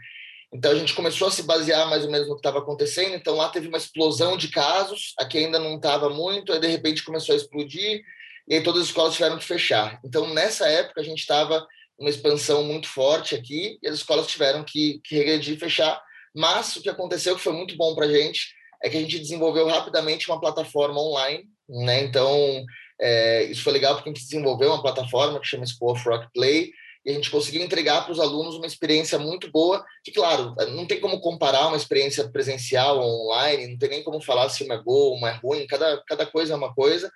Então 0.53 0.73
a 0.73 0.75
gente 0.75 0.95
começou 0.95 1.29
a 1.29 1.31
se 1.31 1.43
basear 1.43 1.89
mais 1.91 2.05
ou 2.05 2.11
menos 2.11 2.27
no 2.27 2.35
que 2.35 2.41
estava 2.41 2.59
acontecendo. 2.59 3.15
Então 3.15 3.37
lá 3.37 3.49
teve 3.49 3.69
uma 3.69 3.79
explosão 3.79 4.37
de 4.37 4.49
casos, 4.49 5.15
aqui 5.19 5.39
ainda 5.39 5.59
não 5.59 5.77
estava 5.77 6.09
muito, 6.09 6.53
aí 6.53 6.61
de 6.61 6.67
repente 6.67 7.05
começou 7.05 7.35
a 7.35 7.37
explodir 7.37 8.03
e 8.49 8.55
aí 8.55 8.63
todas 8.63 8.83
as 8.83 8.89
escolas 8.89 9.15
tiveram 9.15 9.39
que 9.39 9.45
fechar. 9.45 10.01
Então 10.05 10.33
nessa 10.33 10.67
época 10.67 11.01
a 11.01 11.05
gente 11.05 11.21
estava 11.21 11.67
uma 11.99 12.09
expansão 12.09 12.63
muito 12.63 12.89
forte 12.89 13.35
aqui 13.35 13.79
e 13.83 13.89
as 13.89 13.97
escolas 13.97 14.27
tiveram 14.27 14.65
que, 14.65 15.01
que 15.05 15.17
regredir 15.17 15.55
e 15.57 15.59
fechar. 15.59 16.01
Mas 16.35 16.77
o 16.77 16.83
que 16.83 16.89
aconteceu 16.89 17.35
que 17.37 17.43
foi 17.43 17.53
muito 17.53 17.77
bom 17.77 17.95
para 17.95 18.07
a 18.07 18.13
gente 18.13 18.55
é 18.83 18.89
que 18.89 18.97
a 18.97 19.01
gente 19.01 19.19
desenvolveu 19.19 19.67
rapidamente 19.67 20.31
uma 20.31 20.41
plataforma 20.41 21.01
online, 21.01 21.45
né? 21.69 22.05
Então 22.05 22.65
é, 23.01 23.45
isso 23.45 23.63
foi 23.63 23.73
legal 23.73 23.95
porque 23.95 24.09
a 24.09 24.13
gente 24.13 24.25
desenvolveu 24.25 24.71
uma 24.71 24.83
plataforma 24.83 25.41
que 25.41 25.47
chama 25.47 25.67
School 25.67 25.93
of 25.93 26.09
Rock 26.09 26.29
Play 26.33 26.71
e 27.09 27.13
a 27.13 27.15
gente 27.15 27.31
conseguiu 27.31 27.63
entregar 27.63 28.03
para 28.03 28.13
os 28.13 28.21
alunos 28.21 28.57
uma 28.57 28.67
experiência 28.67 29.19
muito 29.19 29.51
boa, 29.51 29.83
que, 30.05 30.13
claro, 30.13 30.55
não 30.73 30.87
tem 30.87 31.01
como 31.01 31.21
comparar 31.21 31.69
uma 31.69 31.77
experiência 31.77 32.29
presencial 32.31 33.01
ou 33.01 33.25
online, 33.25 33.69
não 33.69 33.79
tem 33.79 33.89
nem 33.89 34.05
como 34.05 34.21
falar 34.21 34.51
se 34.51 34.63
uma 34.63 34.75
é 34.75 34.83
boa 34.83 35.13
ou 35.13 35.17
uma 35.17 35.31
é 35.31 35.33
ruim, 35.33 35.67
cada, 35.67 36.03
cada 36.07 36.27
coisa 36.27 36.53
é 36.53 36.57
uma 36.57 36.75
coisa, 36.75 37.11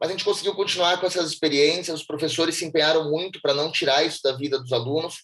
mas 0.00 0.08
a 0.08 0.12
gente 0.12 0.24
conseguiu 0.24 0.54
continuar 0.54 1.00
com 1.00 1.06
essas 1.06 1.28
experiências, 1.28 2.00
os 2.00 2.06
professores 2.06 2.54
se 2.54 2.64
empenharam 2.64 3.10
muito 3.10 3.40
para 3.42 3.52
não 3.52 3.72
tirar 3.72 4.04
isso 4.04 4.20
da 4.22 4.36
vida 4.36 4.60
dos 4.60 4.72
alunos, 4.72 5.16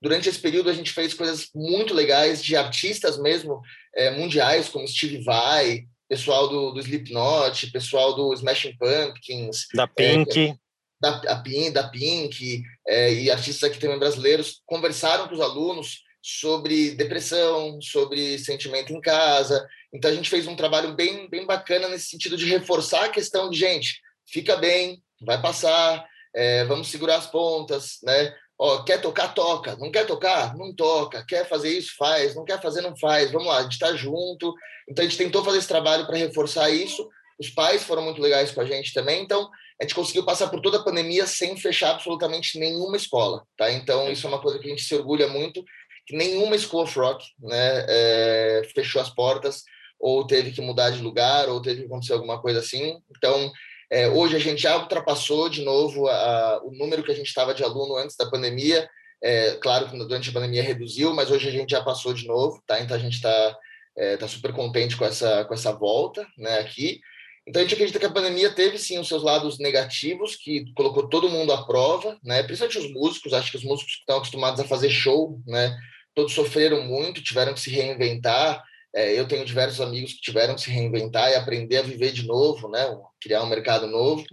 Durante 0.00 0.28
esse 0.28 0.38
período, 0.38 0.68
a 0.68 0.74
gente 0.74 0.92
fez 0.92 1.14
coisas 1.14 1.48
muito 1.54 1.94
legais 1.94 2.44
de 2.44 2.54
artistas 2.54 3.18
mesmo 3.18 3.62
é, 3.94 4.10
mundiais, 4.10 4.68
como 4.68 4.86
Steve 4.86 5.22
Vai, 5.22 5.84
pessoal 6.08 6.48
do, 6.48 6.72
do 6.72 6.80
Slipknot, 6.80 7.70
pessoal 7.70 8.14
do 8.14 8.32
Smashing 8.34 8.76
Pumpkins. 8.76 9.66
Da 9.74 9.86
Pink. 9.86 10.38
É, 10.38 10.54
da, 11.00 11.16
a 11.28 11.36
Pink, 11.36 11.70
da 11.70 11.88
Pink 11.88 12.62
é, 12.86 13.12
e 13.12 13.30
artistas 13.30 13.70
aqui 13.70 13.78
também 13.78 13.98
brasileiros 13.98 14.62
conversaram 14.64 15.28
com 15.28 15.34
os 15.34 15.40
alunos 15.40 16.04
sobre 16.22 16.90
depressão, 16.92 17.80
sobre 17.80 18.38
sentimento 18.38 18.92
em 18.92 19.00
casa. 19.00 19.66
Então 19.92 20.10
a 20.10 20.14
gente 20.14 20.30
fez 20.30 20.46
um 20.46 20.56
trabalho 20.56 20.94
bem, 20.94 21.28
bem 21.28 21.46
bacana 21.46 21.88
nesse 21.88 22.06
sentido 22.06 22.36
de 22.36 22.46
reforçar 22.46 23.04
a 23.04 23.10
questão 23.10 23.48
de 23.48 23.58
gente, 23.58 24.00
fica 24.26 24.56
bem, 24.56 25.02
vai 25.20 25.40
passar, 25.40 26.04
é, 26.34 26.64
vamos 26.64 26.88
segurar 26.88 27.16
as 27.16 27.26
pontas, 27.26 27.98
né? 28.02 28.34
Ó, 28.58 28.82
quer 28.82 29.00
tocar, 29.00 29.34
toca. 29.34 29.76
Não 29.76 29.90
quer 29.90 30.06
tocar? 30.06 30.56
Não 30.56 30.74
toca. 30.74 31.24
Quer 31.26 31.46
fazer 31.46 31.76
isso? 31.76 31.94
Faz. 31.96 32.34
Não 32.34 32.44
quer 32.44 32.60
fazer? 32.60 32.80
Não 32.80 32.96
faz. 32.96 33.30
Vamos 33.30 33.48
lá, 33.48 33.58
a 33.58 33.62
gente 33.62 33.72
está 33.72 33.94
junto. 33.94 34.54
Então 34.88 35.04
a 35.04 35.08
gente 35.08 35.18
tentou 35.18 35.44
fazer 35.44 35.58
esse 35.58 35.68
trabalho 35.68 36.06
para 36.06 36.16
reforçar 36.16 36.70
isso. 36.70 37.06
Os 37.38 37.50
pais 37.50 37.84
foram 37.84 38.02
muito 38.02 38.20
legais 38.20 38.50
com 38.50 38.60
a 38.62 38.64
gente 38.64 38.94
também. 38.94 39.22
Então 39.22 39.50
a 39.80 39.84
gente 39.84 39.94
conseguiu 39.94 40.24
passar 40.24 40.48
por 40.48 40.60
toda 40.60 40.78
a 40.78 40.82
pandemia 40.82 41.26
sem 41.26 41.56
fechar 41.56 41.90
absolutamente 41.90 42.58
nenhuma 42.58 42.96
escola, 42.96 43.44
tá? 43.56 43.70
Então 43.70 44.10
isso 44.10 44.26
é 44.26 44.30
uma 44.30 44.40
coisa 44.40 44.58
que 44.58 44.66
a 44.66 44.70
gente 44.70 44.82
se 44.82 44.94
orgulha 44.94 45.28
muito, 45.28 45.62
que 46.06 46.16
nenhuma 46.16 46.56
School 46.56 46.82
of 46.82 46.98
Rock, 46.98 47.24
né, 47.40 47.84
é, 47.88 48.62
fechou 48.74 49.02
as 49.02 49.10
portas 49.10 49.64
ou 49.98 50.26
teve 50.26 50.52
que 50.52 50.60
mudar 50.60 50.90
de 50.90 51.02
lugar 51.02 51.48
ou 51.48 51.60
teve 51.60 51.80
que 51.80 51.86
acontecer 51.86 52.14
alguma 52.14 52.40
coisa 52.40 52.60
assim. 52.60 52.98
Então 53.16 53.52
é, 53.90 54.08
hoje 54.08 54.34
a 54.34 54.38
gente 54.38 54.62
já 54.62 54.76
ultrapassou 54.78 55.48
de 55.48 55.62
novo 55.62 56.08
a, 56.08 56.60
o 56.64 56.70
número 56.72 57.02
que 57.02 57.12
a 57.12 57.14
gente 57.14 57.28
estava 57.28 57.54
de 57.54 57.62
aluno 57.62 57.96
antes 57.96 58.16
da 58.16 58.30
pandemia. 58.30 58.88
É, 59.22 59.52
claro 59.56 59.88
que 59.88 59.96
durante 59.96 60.30
a 60.30 60.32
pandemia 60.32 60.62
reduziu, 60.62 61.12
mas 61.14 61.30
hoje 61.30 61.48
a 61.48 61.52
gente 61.52 61.70
já 61.70 61.82
passou 61.82 62.14
de 62.14 62.26
novo, 62.26 62.62
tá? 62.66 62.80
Então 62.80 62.96
a 62.96 63.00
gente 63.00 63.14
está 63.14 63.58
é, 63.96 64.16
tá 64.16 64.26
super 64.28 64.52
contente 64.52 64.96
com 64.96 65.04
essa 65.04 65.44
com 65.44 65.54
essa 65.54 65.72
volta, 65.72 66.26
né? 66.36 66.58
Aqui. 66.58 67.00
Então 67.46 67.60
a 67.60 67.64
gente 67.64 67.74
acredita 67.74 67.98
que 68.00 68.06
a 68.06 68.12
pandemia 68.12 68.50
teve 68.50 68.76
sim 68.76 68.98
os 68.98 69.06
seus 69.06 69.22
lados 69.22 69.58
negativos, 69.58 70.34
que 70.34 70.72
colocou 70.74 71.08
todo 71.08 71.28
mundo 71.28 71.52
à 71.52 71.64
prova, 71.64 72.18
né? 72.24 72.42
Principalmente 72.42 72.78
os 72.78 72.92
músicos, 72.92 73.32
acho 73.32 73.52
que 73.52 73.56
os 73.56 73.64
músicos 73.64 73.94
que 73.94 74.00
estão 74.00 74.16
acostumados 74.16 74.58
a 74.58 74.64
fazer 74.64 74.90
show, 74.90 75.40
né? 75.46 75.76
Todos 76.12 76.32
sofreram 76.32 76.82
muito, 76.82 77.22
tiveram 77.22 77.54
que 77.54 77.60
se 77.60 77.70
reinventar. 77.70 78.64
É, 78.94 79.12
eu 79.12 79.28
tenho 79.28 79.44
diversos 79.44 79.80
amigos 79.80 80.14
que 80.14 80.20
tiveram 80.22 80.56
que 80.56 80.62
se 80.62 80.70
reinventar 80.70 81.30
e 81.30 81.36
aprender 81.36 81.76
a 81.76 81.82
viver 81.82 82.10
de 82.10 82.26
novo, 82.26 82.68
né? 82.68 82.84
Criar 83.20 83.42
um 83.44 83.48
mercado 83.48 83.86
novo. 83.86 84.24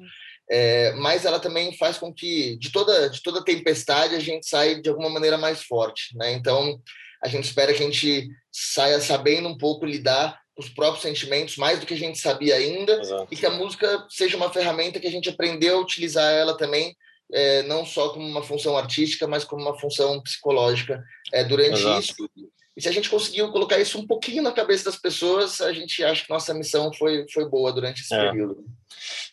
É, 0.49 0.93
mas 0.93 1.23
ela 1.23 1.39
também 1.39 1.75
faz 1.77 1.97
com 1.97 2.11
que 2.11 2.57
de 2.57 2.71
toda 2.71 3.09
de 3.09 3.21
toda 3.21 3.43
tempestade 3.43 4.15
a 4.15 4.19
gente 4.19 4.47
saia 4.47 4.81
de 4.81 4.89
alguma 4.89 5.09
maneira 5.09 5.37
mais 5.37 5.61
forte, 5.61 6.17
né? 6.17 6.31
Então 6.33 6.81
a 7.23 7.27
gente 7.27 7.45
espera 7.45 7.73
que 7.73 7.83
a 7.83 7.85
gente 7.85 8.27
saia 8.51 8.99
sabendo 8.99 9.47
um 9.47 9.57
pouco 9.57 9.85
lidar 9.85 10.42
os 10.57 10.69
próprios 10.69 11.01
sentimentos, 11.01 11.57
mais 11.57 11.79
do 11.79 11.85
que 11.85 11.93
a 11.93 11.97
gente 11.97 12.19
sabia 12.19 12.55
ainda, 12.55 12.99
Exato. 12.99 13.27
e 13.31 13.35
que 13.35 13.45
a 13.45 13.51
música 13.51 14.05
seja 14.09 14.37
uma 14.37 14.51
ferramenta 14.51 14.99
que 14.99 15.07
a 15.07 15.11
gente 15.11 15.29
aprendeu 15.29 15.77
a 15.77 15.81
utilizar 15.81 16.31
ela 16.31 16.55
também, 16.55 16.95
é, 17.31 17.63
não 17.63 17.85
só 17.85 18.09
como 18.09 18.27
uma 18.27 18.43
função 18.43 18.77
artística, 18.77 19.27
mas 19.27 19.43
como 19.43 19.63
uma 19.63 19.77
função 19.79 20.21
psicológica 20.21 21.03
é, 21.31 21.43
durante 21.43 21.79
Exato. 21.79 21.99
isso. 21.99 22.29
E 22.75 22.81
se 22.81 22.89
a 22.89 22.91
gente 22.91 23.09
conseguiu 23.09 23.51
colocar 23.51 23.79
isso 23.79 23.99
um 23.99 24.05
pouquinho 24.05 24.41
na 24.41 24.51
cabeça 24.51 24.85
das 24.85 24.95
pessoas, 24.95 25.61
a 25.61 25.71
gente 25.71 26.03
acha 26.03 26.23
que 26.23 26.29
nossa 26.29 26.53
missão 26.53 26.91
foi, 26.93 27.25
foi 27.31 27.47
boa 27.47 27.71
durante 27.71 28.01
esse 28.01 28.13
é. 28.13 28.29
período. 28.29 28.65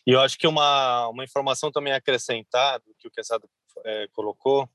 E 0.05 0.11
eu 0.11 0.19
acho 0.19 0.37
que 0.37 0.47
uma, 0.47 1.07
uma 1.07 1.23
informação 1.23 1.71
também 1.71 1.93
acrescentada, 1.93 2.83
que 2.99 3.07
o 3.07 3.11
Quesado 3.11 3.49
é, 3.83 4.07
colocou, 4.13 4.69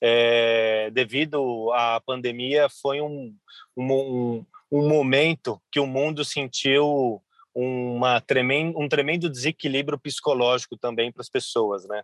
é, 0.00 0.90
devido 0.92 1.72
à 1.72 2.00
pandemia, 2.00 2.68
foi 2.68 3.00
um, 3.00 3.34
um, 3.76 3.92
um 3.92 4.46
momento 4.80 5.60
que 5.70 5.78
o 5.78 5.86
mundo 5.86 6.24
sentiu 6.24 7.22
uma 7.54 8.20
tremendo, 8.20 8.78
um 8.78 8.88
tremendo 8.88 9.28
desequilíbrio 9.28 9.98
psicológico 9.98 10.76
também 10.76 11.12
para 11.12 11.20
as 11.20 11.28
pessoas, 11.28 11.86
né? 11.86 12.02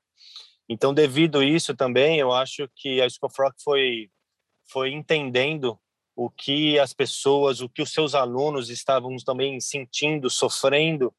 Então, 0.68 0.92
devido 0.92 1.38
a 1.38 1.44
isso 1.44 1.74
também, 1.74 2.18
eu 2.18 2.30
acho 2.30 2.68
que 2.76 3.00
a 3.00 3.08
School 3.08 3.30
of 3.30 3.40
Rock 3.40 3.62
foi, 3.62 4.10
foi 4.70 4.92
entendendo 4.92 5.78
o 6.14 6.28
que 6.28 6.78
as 6.78 6.92
pessoas, 6.92 7.60
o 7.62 7.68
que 7.68 7.80
os 7.80 7.92
seus 7.92 8.14
alunos 8.14 8.68
estavam 8.68 9.16
também 9.24 9.58
sentindo, 9.60 10.28
sofrendo, 10.28 11.14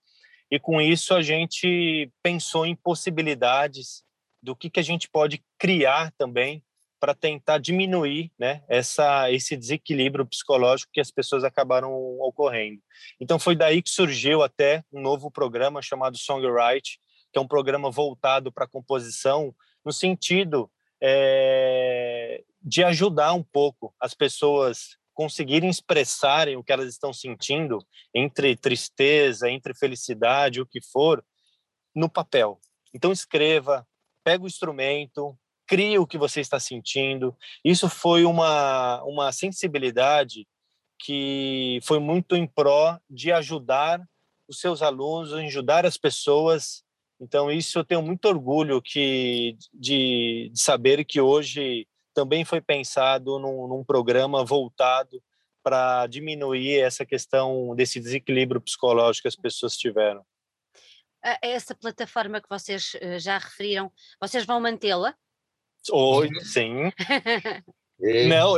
e 0.52 0.60
com 0.60 0.80
isso 0.82 1.14
a 1.14 1.22
gente 1.22 2.12
pensou 2.22 2.66
em 2.66 2.76
possibilidades 2.76 4.04
do 4.42 4.56
que, 4.56 4.70
que 4.70 4.80
a 4.80 4.84
gente 4.84 5.10
pode 5.10 5.44
criar 5.58 6.12
também 6.18 6.64
para 7.00 7.16
tentar 7.16 7.58
diminuir 7.60 8.32
né, 8.38 8.64
essa, 8.68 9.32
esse 9.32 9.56
desequilíbrio 9.56 10.26
psicológico 10.26 10.92
que 10.94 11.00
as 11.00 11.10
pessoas 11.10 11.44
acabaram 11.44 11.92
ocorrendo. 12.20 12.82
Então 13.20 13.40
foi 13.40 13.56
daí 13.56 13.82
que 13.82 13.90
surgiu 13.90 14.44
até 14.44 14.84
um 14.92 15.02
novo 15.02 15.32
programa 15.32 15.82
chamado 15.82 16.18
Songwrite, 16.18 17.00
que 17.32 17.40
é 17.40 17.42
um 17.42 17.48
programa 17.48 17.90
voltado 17.90 18.52
para 18.52 18.68
composição, 18.68 19.56
no 19.86 19.94
sentido 19.94 20.70
é, 21.02 22.44
de 22.62 22.84
ajudar 22.84 23.34
um 23.34 23.44
pouco 23.44 23.94
as 24.00 24.14
pessoas 24.14 24.98
conseguirem 25.14 25.70
expressarem 25.70 26.56
o 26.56 26.64
que 26.64 26.72
elas 26.72 26.88
estão 26.88 27.12
sentindo 27.12 27.86
entre 28.16 28.56
tristeza, 28.56 29.50
entre 29.50 29.74
felicidade, 29.74 30.62
o 30.62 30.66
que 30.66 30.80
for, 30.82 31.24
no 31.94 32.10
papel. 32.10 32.60
Então 32.94 33.12
escreva, 33.12 33.86
pega 34.24 34.44
o 34.44 34.48
instrumento, 34.48 35.38
crie 35.70 36.00
o 36.00 36.08
que 36.08 36.18
você 36.18 36.42
está 36.42 36.60
sentindo. 36.60 37.38
Isso 37.64 37.88
foi 37.88 38.26
uma, 38.26 39.04
uma 39.04 39.32
sensibilidade 39.32 40.48
que 40.98 41.80
foi 41.84 42.00
muito 42.00 42.36
em 42.36 42.48
pró 42.48 42.98
de 43.08 43.32
ajudar 43.32 44.02
os 44.48 44.60
seus 44.60 44.82
alunos, 44.82 45.32
ajudar 45.32 45.86
as 45.86 45.96
pessoas. 45.96 46.84
Então, 47.22 47.52
isso 47.52 47.78
eu 47.78 47.86
tenho 47.86 48.02
muito 48.02 48.26
orgulho 48.26 48.82
que, 48.82 49.56
de, 49.72 50.50
de 50.52 50.60
saber 50.60 51.06
que 51.06 51.22
hoje 51.22 51.88
também 52.16 52.44
foi 52.44 52.60
pensado 52.60 53.38
num, 53.38 53.68
num 53.68 53.84
programa 53.84 54.44
voltado 54.44 55.22
para 55.62 56.08
diminuir 56.08 56.80
essa 56.80 57.06
questão 57.06 57.76
desse 57.76 58.00
desequilíbrio 58.00 58.60
psicológico 58.60 59.24
que 59.24 59.28
as 59.28 59.36
pessoas 59.36 59.78
tiveram. 59.78 60.26
Essa 61.44 61.76
plataforma 61.76 62.42
que 62.42 62.50
vocês 62.50 62.94
eh, 63.00 63.20
já 63.20 63.38
referiram, 63.38 63.92
vocês 64.20 64.46
vão 64.46 64.60
mantê-la? 64.60 65.14
Oi, 65.92 66.30
sim. 66.42 66.92
Não, 68.28 68.56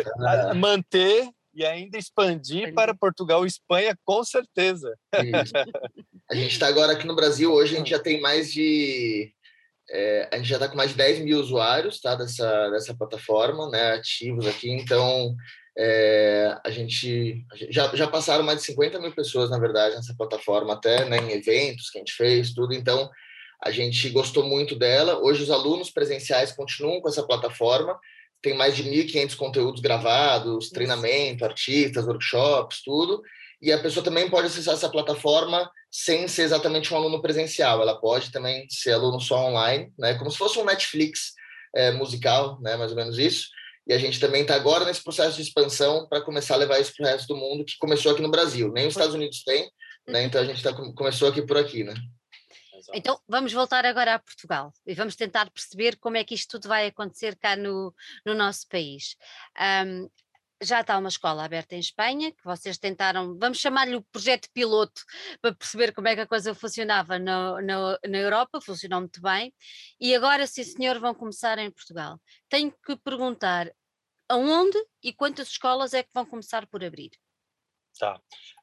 manter 0.55 1.29
e 1.53 1.65
ainda 1.65 1.97
expandir 1.97 2.73
para 2.73 2.95
Portugal 2.95 3.43
e 3.43 3.47
Espanha, 3.47 3.97
com 4.05 4.23
certeza. 4.23 4.95
A 6.29 6.35
gente 6.35 6.53
está 6.53 6.67
agora 6.67 6.93
aqui 6.93 7.05
no 7.05 7.15
Brasil, 7.15 7.51
hoje 7.51 7.75
a 7.75 7.77
gente 7.77 7.89
já 7.89 7.99
tem 7.99 8.21
mais 8.21 8.51
de. 8.53 9.33
É, 9.89 10.29
a 10.31 10.37
gente 10.37 10.47
já 10.47 10.55
está 10.55 10.69
com 10.69 10.77
mais 10.77 10.91
de 10.91 10.97
10 10.97 11.19
mil 11.19 11.39
usuários 11.39 11.99
tá, 11.99 12.15
dessa, 12.15 12.69
dessa 12.69 12.95
plataforma, 12.95 13.69
né, 13.69 13.91
ativos 13.95 14.47
aqui, 14.47 14.71
então 14.71 15.35
é, 15.77 16.57
a 16.63 16.69
gente 16.69 17.45
já, 17.69 17.93
já 17.93 18.07
passaram 18.07 18.43
mais 18.43 18.59
de 18.59 18.65
50 18.65 18.99
mil 18.99 19.13
pessoas, 19.13 19.49
na 19.49 19.59
verdade, 19.59 19.95
nessa 19.95 20.15
plataforma, 20.15 20.73
até 20.73 21.03
né, 21.09 21.17
em 21.17 21.31
eventos 21.31 21.89
que 21.89 21.97
a 21.97 22.01
gente 22.01 22.13
fez, 22.13 22.53
tudo. 22.53 22.73
Então, 22.73 23.09
a 23.63 23.69
gente 23.69 24.09
gostou 24.09 24.43
muito 24.43 24.75
dela. 24.75 25.19
Hoje, 25.19 25.43
os 25.43 25.51
alunos 25.51 25.91
presenciais 25.91 26.51
continuam 26.51 26.99
com 26.99 27.07
essa 27.07 27.21
plataforma. 27.21 27.99
Tem 28.41 28.55
mais 28.55 28.75
de 28.75 28.83
1.500 28.83 29.35
conteúdos 29.35 29.81
gravados, 29.81 30.69
treinamento, 30.69 31.45
artistas, 31.45 32.07
workshops, 32.07 32.81
tudo. 32.83 33.21
E 33.61 33.71
a 33.71 33.77
pessoa 33.77 34.03
também 34.03 34.27
pode 34.27 34.47
acessar 34.47 34.73
essa 34.73 34.89
plataforma 34.89 35.69
sem 35.91 36.27
ser 36.27 36.41
exatamente 36.41 36.91
um 36.91 36.97
aluno 36.97 37.21
presencial. 37.21 37.79
Ela 37.81 37.99
pode 37.99 38.31
também 38.31 38.65
ser 38.67 38.93
aluno 38.93 39.19
só 39.19 39.37
online, 39.45 39.93
né? 39.99 40.15
Como 40.15 40.31
se 40.31 40.37
fosse 40.37 40.57
um 40.57 40.65
Netflix 40.65 41.33
é, 41.75 41.91
musical, 41.91 42.59
né? 42.61 42.75
Mais 42.75 42.89
ou 42.89 42.97
menos 42.97 43.19
isso. 43.19 43.47
E 43.87 43.93
a 43.93 43.99
gente 43.99 44.19
também 44.19 44.41
está 44.41 44.55
agora 44.55 44.85
nesse 44.85 45.03
processo 45.03 45.35
de 45.35 45.43
expansão 45.43 46.07
para 46.07 46.21
começar 46.21 46.55
a 46.55 46.57
levar 46.57 46.79
isso 46.79 46.93
para 46.95 47.05
o 47.05 47.09
resto 47.09 47.27
do 47.27 47.37
mundo, 47.37 47.63
que 47.63 47.77
começou 47.77 48.11
aqui 48.11 48.21
no 48.23 48.31
Brasil. 48.31 48.71
Nem 48.71 48.87
os 48.87 48.93
Estados 48.93 49.13
Unidos 49.13 49.43
tem, 49.43 49.69
né? 50.07 50.21
Uhum. 50.21 50.25
Então 50.25 50.41
a 50.41 50.45
gente 50.45 50.63
tá, 50.63 50.73
começou 50.95 51.27
aqui 51.27 51.43
por 51.43 51.57
aqui, 51.57 51.83
né? 51.83 51.93
Então 52.93 53.19
vamos 53.27 53.53
voltar 53.53 53.85
agora 53.85 54.15
a 54.15 54.19
Portugal 54.19 54.73
e 54.85 54.93
vamos 54.93 55.15
tentar 55.15 55.49
perceber 55.51 55.97
como 55.97 56.17
é 56.17 56.23
que 56.23 56.35
isto 56.35 56.51
tudo 56.51 56.67
vai 56.67 56.87
acontecer 56.87 57.37
cá 57.37 57.55
no, 57.55 57.93
no 58.25 58.33
nosso 58.33 58.67
país. 58.67 59.15
Um, 59.85 60.09
já 60.61 60.81
está 60.81 60.97
uma 60.97 61.09
escola 61.09 61.43
aberta 61.43 61.75
em 61.75 61.79
Espanha, 61.79 62.31
que 62.31 62.43
vocês 62.43 62.77
tentaram, 62.77 63.35
vamos 63.37 63.57
chamar-lhe 63.57 63.95
o 63.95 64.03
projeto 64.03 64.47
piloto, 64.53 65.01
para 65.41 65.55
perceber 65.55 65.91
como 65.91 66.07
é 66.07 66.15
que 66.15 66.21
a 66.21 66.27
coisa 66.27 66.53
funcionava 66.53 67.17
no, 67.17 67.59
no, 67.61 67.97
na 68.07 68.17
Europa, 68.17 68.61
funcionou 68.61 68.99
muito 68.99 69.21
bem, 69.21 69.51
e 69.99 70.13
agora, 70.13 70.45
sim 70.45 70.63
senhor, 70.63 70.99
vão 70.99 71.15
começar 71.15 71.57
em 71.57 71.71
Portugal. 71.71 72.19
Tenho 72.47 72.71
que 72.85 72.95
perguntar 72.97 73.71
aonde 74.29 74.77
e 75.03 75.11
quantas 75.11 75.49
escolas 75.49 75.93
é 75.93 76.03
que 76.03 76.13
vão 76.13 76.25
começar 76.25 76.67
por 76.67 76.83
abrir? 76.83 77.11
Tá. 77.99 78.15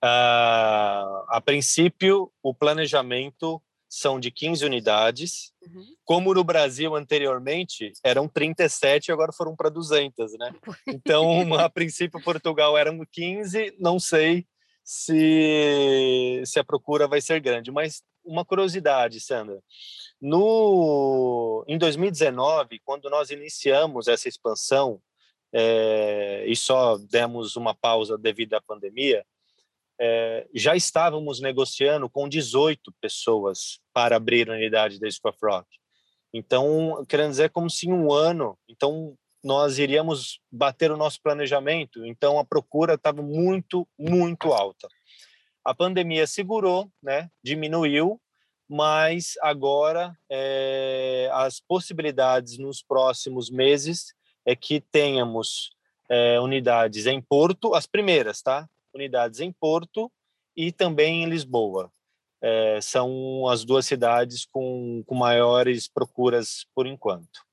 Uh, 0.03 1.25
a 1.29 1.43
princípio, 1.45 2.33
o 2.43 2.55
planejamento 2.55 3.63
são 3.89 4.21
de 4.21 4.31
15 4.31 4.65
unidades. 4.65 5.53
Uhum. 5.63 5.85
Como 6.05 6.35
no 6.35 6.45
Brasil 6.45 6.95
anteriormente 6.95 7.93
eram 8.05 8.29
37 8.29 9.11
agora 9.11 9.33
foram 9.33 9.57
para 9.57 9.71
200, 9.71 10.33
né? 10.39 10.55
Então, 10.87 11.55
a 11.59 11.71
princípio 11.71 12.23
Portugal 12.23 12.77
eram 12.77 13.01
15, 13.11 13.77
não 13.79 13.99
sei 13.99 14.47
se 14.85 16.43
se 16.45 16.59
a 16.59 16.65
procura 16.65 17.07
vai 17.07 17.21
ser 17.21 17.41
grande, 17.41 17.71
mas 17.71 18.03
uma 18.25 18.45
curiosidade, 18.45 19.21
Sandra. 19.21 19.61
No 20.21 21.65
em 21.67 21.79
2019, 21.79 22.81
quando 22.85 23.09
nós 23.09 23.31
iniciamos 23.31 24.09
essa 24.09 24.29
expansão 24.29 25.01
é, 25.53 26.45
e 26.47 26.55
só 26.55 26.99
demos 26.99 27.57
uma 27.57 27.75
pausa 27.75 28.19
devido 28.19 28.55
à 28.55 28.61
pandemia, 28.61 29.25
é, 30.01 30.47
já 30.55 30.77
estávamos 30.77 31.41
negociando 31.41 32.09
com 32.09 32.29
18 32.29 32.93
pessoas 33.01 33.81
para 33.93 34.17
abrir 34.17 34.49
a 34.49 34.55
unidade 34.55 35.01
da 35.01 35.11
Square 35.11 35.37
Rock. 35.43 35.67
Então, 36.33 37.05
querendo 37.09 37.31
dizer, 37.31 37.51
como 37.51 37.71
se 37.71 37.89
em 37.89 37.93
um 37.93 38.13
ano, 38.13 38.59
então 38.69 39.17
nós 39.43 39.79
iríamos 39.79 40.41
bater 40.51 40.91
o 40.91 40.97
nosso 40.97 41.21
planejamento. 41.23 42.05
Então, 42.05 42.39
a 42.39 42.45
procura 42.45 42.95
estava 42.95 43.23
muito, 43.23 43.89
muito 43.99 44.53
alta. 44.53 44.89
A 45.65 45.75
pandemia 45.75 46.27
segurou, 46.27 46.91
né, 47.03 47.31
diminuiu, 47.43 48.21
mas 48.69 49.35
agora 49.41 50.17
é, 50.31 51.31
as 51.33 51.61
possibilidades 51.61 52.59
nos 52.59 52.83
próximos 52.83 53.51
meses 53.51 54.15
é 54.45 54.55
que 54.55 54.81
tenhamos 54.81 55.71
é, 56.09 56.39
unidades 56.41 57.07
em 57.07 57.21
Porto, 57.21 57.75
as 57.75 57.87
primeiras, 57.87 58.43
tá? 58.43 58.69
Unidades 58.95 59.41
em 59.41 59.53
Porto 59.53 60.11
e 60.57 60.73
também 60.73 61.23
em 61.23 61.29
Lisboa. 61.29 61.93
É, 62.41 62.81
são 62.81 63.49
as 63.49 63.65
duas 63.65 63.87
cidades 63.87 64.47
com, 64.47 65.03
com 65.07 65.15
maiores 65.15 65.89
procuras 65.89 66.67
por 66.75 66.87
enquanto. 66.87 67.47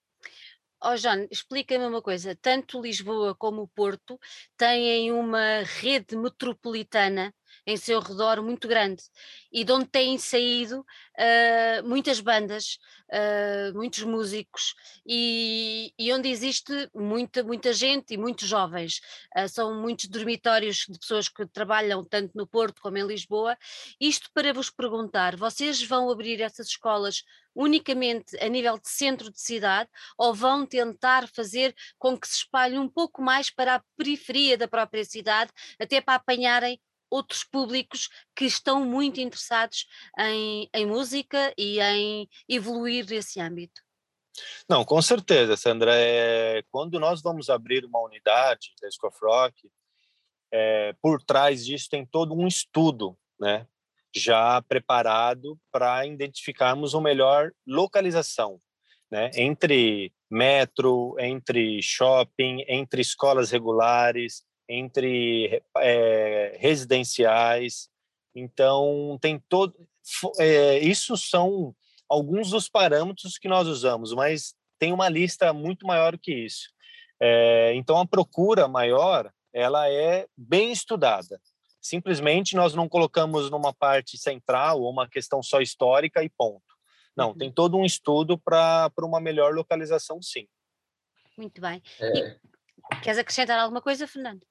Oh, 0.84 0.96
João, 0.96 1.28
explica-me 1.32 1.86
uma 1.86 2.02
coisa: 2.02 2.36
tanto 2.36 2.82
Lisboa 2.82 3.34
como 3.34 3.64
o 3.64 3.68
Porto 3.68 4.20
têm 4.56 5.12
uma 5.12 5.64
rede 5.64 6.16
metropolitana 6.16 7.34
em 7.66 7.78
seu 7.78 8.00
redor 8.00 8.42
muito 8.42 8.68
grande 8.68 9.04
e 9.52 9.64
de 9.64 9.72
onde 9.72 9.86
têm 9.86 10.18
saído 10.18 10.82
uh, 10.82 11.88
muitas 11.88 12.20
bandas, 12.20 12.78
uh, 13.10 13.74
muitos 13.74 14.04
músicos 14.04 14.76
e, 15.06 15.94
e, 15.98 16.12
onde 16.12 16.28
existe 16.30 16.90
muita, 16.94 17.42
muita 17.42 17.72
gente 17.72 18.14
e 18.14 18.18
muitos 18.18 18.50
jovens. 18.50 19.00
Uh, 19.34 19.48
são 19.48 19.82
muitos 19.82 20.08
dormitórios 20.08 20.86
de 20.90 21.00
pessoas 21.00 21.30
que 21.30 21.46
trabalham 21.48 22.04
tanto 22.04 22.36
no 22.36 22.46
Porto 22.46 22.82
como 22.82 22.98
em 22.98 23.08
Lisboa. 23.08 23.58
Isto 24.00 24.30
para 24.34 24.54
vos 24.54 24.70
perguntar: 24.70 25.38
vocês 25.38 25.82
vão 25.82 26.10
abrir 26.10 26.42
essas 26.42 26.68
escolas 26.68 27.24
unicamente 27.56 28.38
a 28.44 28.50
nível 28.50 28.78
de 28.78 28.90
centro 28.90 29.32
de 29.32 29.40
cidade 29.40 29.90
ou 30.18 30.34
vão 30.34 30.66
tentar 30.66 31.30
fazer 31.30 31.74
com 31.98 32.18
que 32.18 32.28
se 32.28 32.40
espalhe 32.40 32.78
um 32.78 32.90
pouco 32.90 33.22
mais 33.22 33.50
para 33.50 33.76
a 33.76 33.84
periferia 33.98 34.58
da 34.58 34.68
própria 34.68 35.06
cidade, 35.06 35.52
até 35.80 36.02
para 36.02 36.16
apanharem 36.16 36.78
outros 37.16 37.44
públicos 37.44 38.10
que 38.36 38.46
estão 38.46 38.86
muito 38.86 39.20
interessados 39.20 39.88
em, 40.20 40.70
em 40.74 40.86
música 40.86 41.54
e 41.58 41.80
em 41.80 42.30
evoluir 42.48 43.06
nesse 43.10 43.40
âmbito. 43.40 43.82
Não, 44.70 44.84
com 44.84 45.02
certeza, 45.02 45.56
Sandra. 45.56 45.94
É, 45.96 46.62
quando 46.70 47.00
nós 47.00 47.22
vamos 47.22 47.50
abrir 47.50 47.86
uma 47.86 48.02
unidade 48.02 48.74
da 48.82 48.90
School 48.92 49.14
Rock, 49.22 49.70
é, 50.52 50.94
por 51.02 51.22
trás 51.22 51.66
disso 51.66 51.90
tem 51.90 52.06
todo 52.06 52.34
um 52.34 52.48
estudo, 52.48 53.18
né, 53.40 53.68
já 54.14 54.62
preparado 54.62 55.60
para 55.72 56.06
identificarmos 56.06 56.94
uma 56.94 57.04
melhor 57.04 57.52
localização, 57.68 58.60
né, 59.12 59.32
entre 59.36 60.14
metro, 60.30 61.16
entre 61.20 61.82
shopping, 61.82 62.64
entre 62.68 63.02
escolas 63.02 63.52
regulares, 63.52 64.44
entre 64.68 65.62
é, 65.78 66.58
residenciais. 66.60 67.90
Então, 68.34 69.18
tem 69.22 69.40
todo. 69.48 69.76
É, 70.40 70.80
isso 70.80 71.16
são 71.18 71.76
alguns 72.10 72.50
dos 72.50 72.70
parâmetros 72.70 73.38
que 73.38 73.48
nós 73.48 73.68
usamos, 73.68 74.14
mas 74.14 74.56
tem 74.78 74.92
uma 74.92 75.10
lista 75.10 75.52
muito 75.54 75.86
maior 75.86 76.18
que 76.18 76.34
isso. 76.34 76.70
É, 77.20 77.74
então, 77.76 77.98
a 77.98 78.06
procura 78.06 78.68
maior, 78.68 79.32
ela 79.54 79.90
é 79.90 80.28
bem 80.36 80.72
estudada. 80.72 81.40
Simplesmente 81.82 82.56
nós 82.56 82.74
não 82.74 82.90
colocamos 82.90 83.50
numa 83.50 83.74
parte 83.74 84.18
central 84.18 84.82
ou 84.82 84.92
uma 84.92 85.08
questão 85.08 85.42
só 85.42 85.62
histórica 85.62 86.24
e 86.24 86.30
ponto. 86.30 86.64
Não, 87.16 87.30
uhum. 87.30 87.38
tem 87.38 87.52
todo 87.52 87.78
um 87.78 87.86
estudo 87.86 88.38
para 88.38 88.92
uma 89.00 89.22
melhor 89.22 89.54
localização, 89.54 90.22
sim. 90.22 90.48
Muito 91.38 91.62
bem. 91.62 91.82
É... 92.00 92.18
E, 92.18 92.40
queres 93.02 93.20
acrescentar 93.20 93.60
alguma 93.60 93.82
coisa, 93.82 94.08
Fernando? 94.08 94.46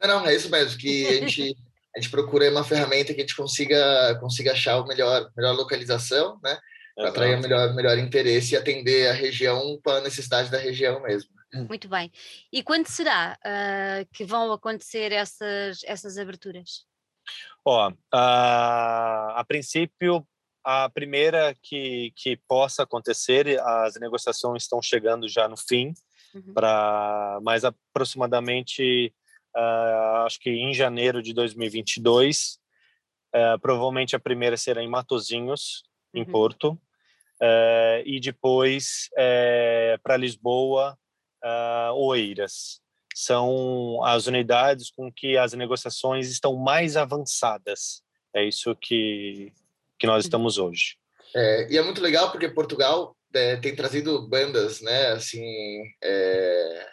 Não, 0.00 0.08
não, 0.08 0.26
é 0.26 0.34
isso 0.34 0.50
mesmo, 0.50 0.78
que 0.78 1.06
a 1.06 1.12
gente, 1.20 1.56
a 1.96 2.00
gente 2.00 2.10
procura 2.10 2.50
uma 2.50 2.64
ferramenta 2.64 3.14
que 3.14 3.20
a 3.20 3.24
gente 3.24 3.36
consiga, 3.36 4.16
consiga 4.20 4.52
achar 4.52 4.78
o 4.78 4.86
melhor, 4.86 5.30
melhor 5.36 5.54
localização, 5.54 6.38
né? 6.42 6.58
Para 6.94 7.08
atrair 7.08 7.36
o 7.36 7.40
melhor, 7.40 7.74
melhor 7.74 7.98
interesse 7.98 8.54
e 8.54 8.56
atender 8.56 9.08
a 9.08 9.12
região 9.12 9.80
com 9.82 9.90
a 9.90 10.00
necessidade 10.00 10.50
da 10.50 10.58
região 10.58 11.02
mesmo. 11.02 11.30
Muito 11.68 11.88
bem. 11.88 12.10
E 12.52 12.62
quando 12.62 12.86
será 12.88 13.38
uh, 13.40 14.06
que 14.12 14.24
vão 14.24 14.52
acontecer 14.52 15.12
essas, 15.12 15.82
essas 15.84 16.18
aberturas? 16.18 16.84
Ó, 17.64 17.90
uh, 17.90 17.94
a 18.12 19.44
princípio, 19.46 20.26
a 20.62 20.88
primeira 20.90 21.54
que, 21.62 22.12
que 22.16 22.36
possa 22.48 22.82
acontecer, 22.82 23.60
as 23.60 23.94
negociações 23.96 24.64
estão 24.64 24.82
chegando 24.82 25.28
já 25.28 25.48
no 25.48 25.56
fim, 25.56 25.94
uhum. 26.34 26.52
para 26.52 27.38
mais 27.42 27.64
aproximadamente 27.64 29.14
uh, 29.56 30.24
acho 30.26 30.38
que 30.40 30.50
em 30.50 30.72
janeiro 30.74 31.22
de 31.22 31.32
2022. 31.32 32.58
Uh, 33.34 33.36
eh, 33.36 33.58
provavelmente 33.58 34.14
a 34.14 34.20
primeira 34.20 34.56
será 34.56 34.80
em 34.80 34.88
Matozinhos, 34.88 35.82
uhum. 36.14 36.22
em 36.22 36.24
Porto, 36.24 36.72
uh, 36.72 38.00
e 38.04 38.20
depois 38.20 39.08
eh, 39.18 39.98
para 40.02 40.16
Lisboa, 40.16 40.96
Oeiras. 41.94 42.80
São 43.14 44.02
as 44.04 44.26
unidades 44.26 44.90
com 44.90 45.12
que 45.12 45.36
as 45.36 45.52
negociações 45.52 46.30
estão 46.30 46.56
mais 46.56 46.96
avançadas. 46.96 48.02
É 48.34 48.44
isso 48.44 48.74
que, 48.76 49.52
que 49.98 50.06
nós 50.06 50.24
uhum. 50.24 50.26
estamos 50.28 50.58
hoje. 50.58 50.96
É, 51.34 51.72
e 51.72 51.76
é 51.76 51.82
muito 51.82 52.00
legal 52.00 52.30
porque 52.30 52.48
Portugal 52.48 53.16
é, 53.34 53.56
tem 53.56 53.74
trazido 53.74 54.26
bandas, 54.28 54.80
né? 54.80 55.08
Assim, 55.08 55.82
é, 56.02 56.86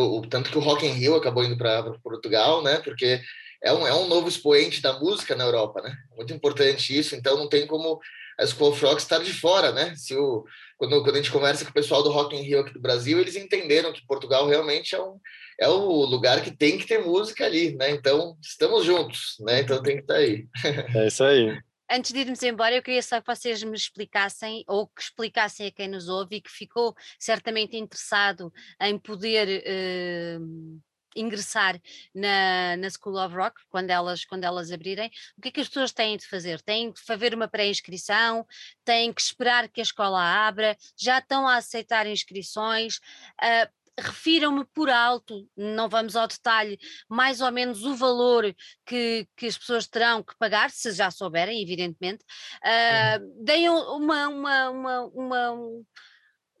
o, 0.00 0.26
tanto 0.26 0.50
que 0.50 0.58
o 0.58 0.60
Rock 0.60 0.86
in 0.86 0.92
Rio 0.92 1.16
acabou 1.16 1.44
indo 1.44 1.56
para 1.56 1.92
Portugal, 2.02 2.62
né? 2.62 2.78
Porque 2.78 3.20
é 3.62 3.72
um, 3.72 3.86
é 3.86 3.94
um 3.94 4.08
novo 4.08 4.28
expoente 4.28 4.80
da 4.80 4.98
música 4.98 5.34
na 5.34 5.44
Europa, 5.44 5.82
né? 5.82 5.96
Muito 6.16 6.32
importante 6.32 6.96
isso, 6.96 7.14
então 7.14 7.36
não 7.36 7.48
tem 7.48 7.66
como 7.66 8.00
a 8.38 8.46
School 8.46 8.70
of 8.70 8.84
Rock 8.84 9.00
estar 9.00 9.18
de 9.18 9.32
fora, 9.32 9.72
né? 9.72 9.94
Se 9.96 10.14
o, 10.14 10.44
quando, 10.76 11.02
quando 11.02 11.14
a 11.14 11.18
gente 11.18 11.32
conversa 11.32 11.64
com 11.64 11.70
o 11.70 11.74
pessoal 11.74 12.02
do 12.02 12.10
Rock 12.10 12.36
in 12.36 12.42
Rio 12.42 12.60
aqui 12.60 12.72
do 12.72 12.80
Brasil, 12.80 13.18
eles 13.18 13.36
entenderam 13.36 13.92
que 13.92 14.06
Portugal 14.06 14.46
realmente 14.46 14.94
é, 14.94 15.02
um, 15.02 15.18
é 15.60 15.68
o 15.68 16.04
lugar 16.04 16.42
que 16.42 16.50
tem 16.50 16.78
que 16.78 16.86
ter 16.86 16.98
música 16.98 17.44
ali, 17.44 17.74
né? 17.74 17.90
Então, 17.90 18.36
estamos 18.40 18.84
juntos, 18.84 19.36
né? 19.40 19.60
Então 19.60 19.82
tem 19.82 19.96
que 19.96 20.02
estar 20.02 20.14
aí. 20.14 20.46
É 20.94 21.06
isso 21.06 21.24
aí 21.24 21.58
antes 21.90 22.12
de 22.12 22.20
irmos 22.20 22.42
embora, 22.42 22.74
eu 22.74 22.82
queria 22.82 23.02
só 23.02 23.20
que 23.20 23.26
vocês 23.26 23.62
me 23.62 23.76
explicassem, 23.76 24.64
ou 24.66 24.86
que 24.86 25.02
explicassem 25.02 25.66
a 25.66 25.70
quem 25.70 25.88
nos 25.88 26.08
ouve 26.08 26.36
e 26.36 26.40
que 26.40 26.50
ficou 26.50 26.94
certamente 27.18 27.76
interessado 27.76 28.52
em 28.80 28.98
poder 28.98 29.62
uh, 29.66 30.80
ingressar 31.16 31.80
na, 32.14 32.76
na 32.76 32.88
School 32.90 33.18
of 33.18 33.34
Rock, 33.34 33.60
quando 33.68 33.90
elas, 33.90 34.24
quando 34.24 34.44
elas 34.44 34.70
abrirem, 34.70 35.10
o 35.36 35.40
que 35.40 35.48
é 35.48 35.50
que 35.50 35.60
as 35.60 35.68
pessoas 35.68 35.92
têm 35.92 36.16
de 36.16 36.26
fazer? 36.26 36.60
Têm 36.62 36.92
de 36.92 37.00
fazer 37.00 37.34
uma 37.34 37.48
pré-inscrição? 37.48 38.46
Têm 38.84 39.12
que 39.12 39.20
esperar 39.20 39.68
que 39.68 39.80
a 39.80 39.82
escola 39.82 40.20
abra? 40.20 40.76
Já 40.96 41.18
estão 41.18 41.46
a 41.46 41.56
aceitar 41.56 42.06
inscrições? 42.06 42.98
Uh, 43.42 43.77
refiram-me 43.98 44.64
por 44.66 44.88
alto, 44.88 45.48
não 45.56 45.88
vamos 45.88 46.16
ao 46.16 46.26
detalhe, 46.26 46.78
mais 47.08 47.40
ou 47.40 47.50
menos 47.50 47.84
o 47.84 47.94
valor 47.94 48.54
que, 48.86 49.26
que 49.36 49.46
as 49.46 49.58
pessoas 49.58 49.86
terão 49.86 50.22
que 50.22 50.36
pagar, 50.38 50.70
se 50.70 50.92
já 50.92 51.10
souberem, 51.10 51.62
evidentemente. 51.62 52.24
Uh, 52.62 53.44
deem 53.44 53.68
uma, 53.68 54.28
uma, 54.28 54.70
uma, 54.70 55.04
uma 55.06 55.54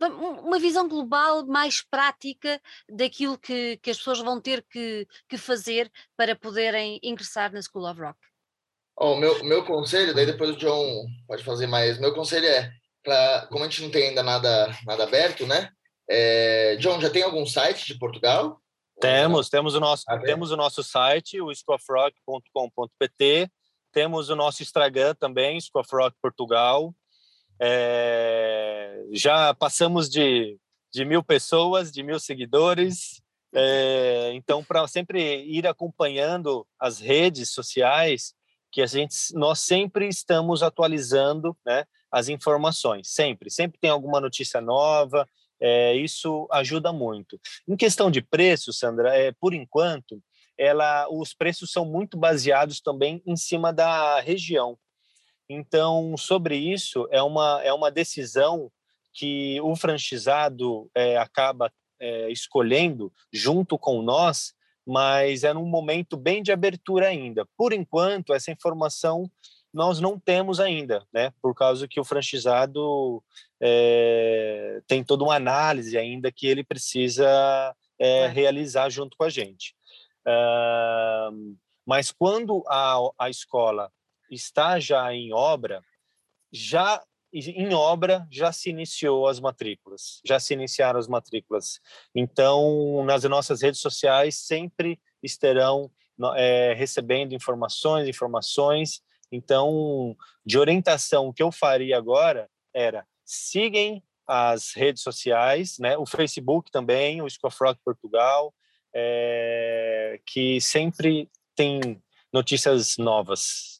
uma 0.00 0.58
visão 0.60 0.88
global 0.88 1.44
mais 1.46 1.82
prática 1.82 2.60
daquilo 2.88 3.36
que, 3.36 3.78
que 3.78 3.90
as 3.90 3.98
pessoas 3.98 4.20
vão 4.20 4.40
ter 4.40 4.64
que, 4.70 5.06
que 5.28 5.36
fazer 5.36 5.90
para 6.16 6.36
poderem 6.36 7.00
ingressar 7.02 7.52
na 7.52 7.60
School 7.60 7.90
of 7.90 8.00
Rock. 8.00 8.18
O 8.96 9.12
oh, 9.12 9.16
meu, 9.16 9.42
meu 9.44 9.64
conselho, 9.64 10.14
daí 10.14 10.26
depois 10.26 10.50
o 10.50 10.56
John 10.56 11.04
pode 11.26 11.44
fazer 11.44 11.66
mais, 11.66 11.98
meu 11.98 12.14
conselho 12.14 12.46
é, 12.46 12.72
pra, 13.02 13.46
como 13.50 13.64
a 13.64 13.68
gente 13.68 13.82
não 13.82 13.90
tem 13.90 14.08
ainda 14.08 14.22
nada, 14.22 14.72
nada 14.86 15.04
aberto, 15.04 15.46
né? 15.46 15.70
É, 16.08 16.76
John, 16.76 17.00
já 17.00 17.10
tem 17.10 17.22
algum 17.22 17.44
site 17.44 17.86
de 17.86 17.98
Portugal? 17.98 18.60
Temos, 19.00 19.48
temos 19.48 19.74
o 19.74 19.80
nosso, 19.80 20.04
ah, 20.08 20.18
temos 20.18 20.50
o 20.50 20.56
nosso 20.56 20.82
site, 20.82 21.40
o 21.40 21.54
scoffrock.com.pt, 21.54 23.48
temos 23.92 24.28
o 24.28 24.36
nosso 24.36 24.62
Instagram 24.62 25.14
também, 25.14 25.60
Scoffrock 25.60 26.16
Portugal. 26.20 26.94
É, 27.60 29.04
já 29.12 29.54
passamos 29.54 30.08
de, 30.08 30.58
de 30.92 31.04
mil 31.04 31.22
pessoas, 31.22 31.92
de 31.92 32.02
mil 32.02 32.18
seguidores. 32.18 33.22
É, 33.54 34.30
então, 34.34 34.62
para 34.62 34.86
sempre 34.86 35.44
ir 35.44 35.66
acompanhando 35.66 36.66
as 36.78 36.98
redes 37.00 37.50
sociais, 37.50 38.34
que 38.70 38.82
a 38.82 38.86
gente, 38.86 39.16
nós 39.34 39.60
sempre 39.60 40.06
estamos 40.08 40.62
atualizando, 40.62 41.56
né, 41.64 41.84
as 42.12 42.28
informações, 42.28 43.08
sempre, 43.08 43.50
sempre 43.50 43.78
tem 43.78 43.90
alguma 43.90 44.20
notícia 44.20 44.60
nova, 44.60 45.26
é, 45.60 45.94
isso 45.94 46.46
ajuda 46.50 46.92
muito. 46.92 47.38
Em 47.66 47.76
questão 47.76 48.10
de 48.10 48.22
preço, 48.22 48.72
Sandra, 48.72 49.16
é, 49.16 49.32
por 49.32 49.54
enquanto, 49.54 50.22
ela, 50.56 51.08
os 51.10 51.32
preços 51.32 51.70
são 51.70 51.84
muito 51.84 52.16
baseados 52.16 52.80
também 52.80 53.22
em 53.26 53.36
cima 53.36 53.72
da 53.72 54.20
região. 54.20 54.76
Então, 55.48 56.16
sobre 56.16 56.56
isso, 56.56 57.08
é 57.10 57.22
uma, 57.22 57.60
é 57.62 57.72
uma 57.72 57.90
decisão 57.90 58.70
que 59.14 59.60
o 59.62 59.74
franchisado 59.74 60.90
é, 60.94 61.16
acaba 61.16 61.72
é, 62.00 62.30
escolhendo 62.30 63.12
junto 63.32 63.78
com 63.78 64.02
nós, 64.02 64.52
mas 64.86 65.44
é 65.44 65.52
num 65.52 65.66
momento 65.66 66.16
bem 66.16 66.42
de 66.42 66.52
abertura 66.52 67.08
ainda. 67.08 67.46
Por 67.56 67.72
enquanto, 67.72 68.32
essa 68.32 68.50
informação 68.50 69.30
nós 69.72 70.00
não 70.00 70.18
temos 70.18 70.60
ainda, 70.60 71.06
né? 71.12 71.32
Por 71.42 71.54
causa 71.54 71.86
que 71.86 72.00
o 72.00 72.04
franchisado 72.04 73.22
é, 73.60 74.80
tem 74.86 75.04
toda 75.04 75.24
uma 75.24 75.36
análise 75.36 75.96
ainda 75.96 76.32
que 76.32 76.46
ele 76.46 76.64
precisa 76.64 77.74
é, 77.98 78.26
realizar 78.28 78.88
junto 78.90 79.16
com 79.16 79.24
a 79.24 79.30
gente. 79.30 79.74
Uh, 80.26 81.56
mas 81.86 82.10
quando 82.10 82.62
a, 82.68 82.98
a 83.18 83.30
escola 83.30 83.90
está 84.30 84.78
já 84.78 85.12
em 85.12 85.32
obra, 85.32 85.82
já 86.52 87.02
em 87.32 87.74
obra 87.74 88.26
já 88.30 88.52
se 88.52 88.70
iniciou 88.70 89.26
as 89.26 89.38
matrículas, 89.38 90.20
já 90.24 90.40
se 90.40 90.54
iniciaram 90.54 90.98
as 90.98 91.08
matrículas. 91.08 91.80
Então, 92.14 93.04
nas 93.04 93.24
nossas 93.24 93.62
redes 93.62 93.80
sociais 93.80 94.36
sempre 94.36 94.98
estarão 95.22 95.90
é, 96.36 96.74
recebendo 96.74 97.34
informações, 97.34 98.08
informações 98.08 99.02
então, 99.30 100.16
de 100.44 100.58
orientação, 100.58 101.28
o 101.28 101.32
que 101.32 101.42
eu 101.42 101.52
faria 101.52 101.96
agora 101.96 102.48
era 102.74 103.06
sigam 103.24 104.02
as 104.26 104.74
redes 104.74 105.02
sociais, 105.02 105.78
né? 105.78 105.96
o 105.96 106.06
Facebook 106.06 106.70
também, 106.70 107.22
o 107.22 107.28
Scofrock 107.28 107.80
Portugal, 107.84 108.54
é, 108.94 110.20
que 110.26 110.60
sempre 110.60 111.30
tem 111.54 112.02
notícias 112.32 112.96
novas 112.98 113.77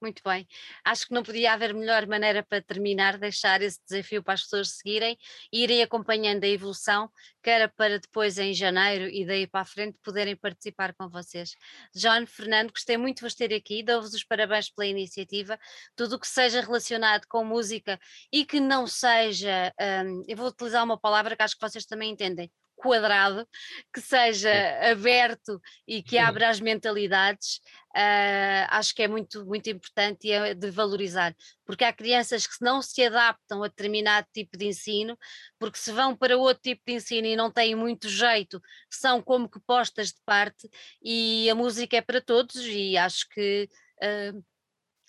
muito 0.00 0.22
bem. 0.24 0.46
Acho 0.84 1.06
que 1.06 1.14
não 1.14 1.22
podia 1.22 1.52
haver 1.52 1.74
melhor 1.74 2.06
maneira 2.06 2.42
para 2.42 2.62
terminar, 2.62 3.18
deixar 3.18 3.60
esse 3.62 3.80
desafio 3.88 4.22
para 4.22 4.34
as 4.34 4.42
pessoas 4.42 4.70
seguirem 4.70 5.16
e 5.52 5.62
irem 5.62 5.82
acompanhando 5.82 6.44
a 6.44 6.48
evolução, 6.48 7.10
que 7.42 7.50
era 7.50 7.68
para 7.68 7.98
depois 7.98 8.38
em 8.38 8.54
janeiro 8.54 9.08
e 9.08 9.26
daí 9.26 9.46
para 9.46 9.60
a 9.60 9.64
frente 9.64 9.98
poderem 10.02 10.36
participar 10.36 10.94
com 10.94 11.08
vocês. 11.08 11.54
John, 11.94 12.26
Fernando, 12.26 12.70
gostei 12.70 12.96
muito 12.96 13.16
de 13.18 13.22
vos 13.22 13.34
ter 13.34 13.52
aqui, 13.54 13.82
dou-vos 13.82 14.14
os 14.14 14.24
parabéns 14.24 14.70
pela 14.70 14.86
iniciativa. 14.86 15.58
Tudo 15.96 16.16
o 16.16 16.20
que 16.20 16.28
seja 16.28 16.60
relacionado 16.60 17.26
com 17.28 17.44
música 17.44 17.98
e 18.32 18.44
que 18.44 18.60
não 18.60 18.86
seja, 18.86 19.72
hum, 20.04 20.24
eu 20.28 20.36
vou 20.36 20.48
utilizar 20.48 20.84
uma 20.84 20.98
palavra 20.98 21.36
que 21.36 21.42
acho 21.42 21.54
que 21.56 21.66
vocês 21.66 21.84
também 21.86 22.10
entendem, 22.10 22.50
quadrado, 22.78 23.46
que 23.92 24.00
seja 24.00 24.50
aberto 24.90 25.60
e 25.86 26.02
que 26.02 26.16
abra 26.16 26.48
as 26.48 26.60
mentalidades, 26.60 27.56
uh, 27.96 28.66
acho 28.70 28.94
que 28.94 29.02
é 29.02 29.08
muito, 29.08 29.44
muito 29.44 29.68
importante 29.68 30.28
e 30.28 30.32
é 30.32 30.54
de 30.54 30.70
valorizar, 30.70 31.34
porque 31.66 31.84
há 31.84 31.92
crianças 31.92 32.46
que 32.46 32.64
não 32.64 32.80
se 32.80 33.04
adaptam 33.04 33.62
a 33.62 33.68
determinado 33.68 34.26
tipo 34.32 34.56
de 34.56 34.66
ensino, 34.66 35.18
porque 35.58 35.78
se 35.78 35.92
vão 35.92 36.16
para 36.16 36.36
outro 36.36 36.62
tipo 36.62 36.82
de 36.86 36.94
ensino 36.94 37.26
e 37.26 37.36
não 37.36 37.50
têm 37.50 37.74
muito 37.74 38.08
jeito, 38.08 38.60
são 38.90 39.20
como 39.20 39.48
que 39.48 39.60
postas 39.66 40.08
de 40.08 40.20
parte, 40.24 40.68
e 41.02 41.50
a 41.50 41.54
música 41.54 41.96
é 41.96 42.00
para 42.00 42.20
todos, 42.20 42.56
e 42.64 42.96
acho 42.96 43.28
que 43.30 43.68
uh, 44.02 44.44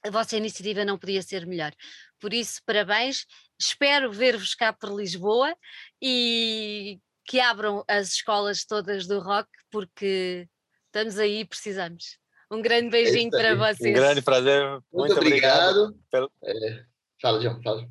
a 0.04 0.10
vossa 0.10 0.38
iniciativa 0.38 0.86
não 0.86 0.98
podia 0.98 1.22
ser 1.22 1.46
melhor. 1.46 1.74
Por 2.20 2.34
isso, 2.34 2.62
parabéns. 2.66 3.26
Espero 3.60 4.12
ver-vos 4.12 4.56
cá 4.56 4.72
por 4.72 4.96
Lisboa 4.96 5.56
e 6.02 7.00
que 7.30 7.40
abram 7.40 7.86
as 7.88 8.14
escolas 8.14 8.66
todas 8.66 9.06
do 9.06 9.20
rock, 9.20 9.48
porque 9.70 10.50
estamos 10.88 11.20
aí 11.20 11.42
e 11.42 11.46
precisamos. 11.46 12.18
Um 12.52 12.60
grande 12.60 12.88
é 12.88 12.90
beijinho 12.90 13.30
para 13.30 13.54
vocês. 13.54 13.96
Um 13.96 14.02
grande 14.02 14.22
prazer. 14.24 14.68
Muito, 14.68 14.86
Muito 14.92 15.18
obrigado. 15.18 15.78
obrigado. 15.78 16.00
Pelo... 16.10 16.32
É, 16.44 16.84
fala, 17.22 17.40
João, 17.40 17.62
fala. 17.62 17.88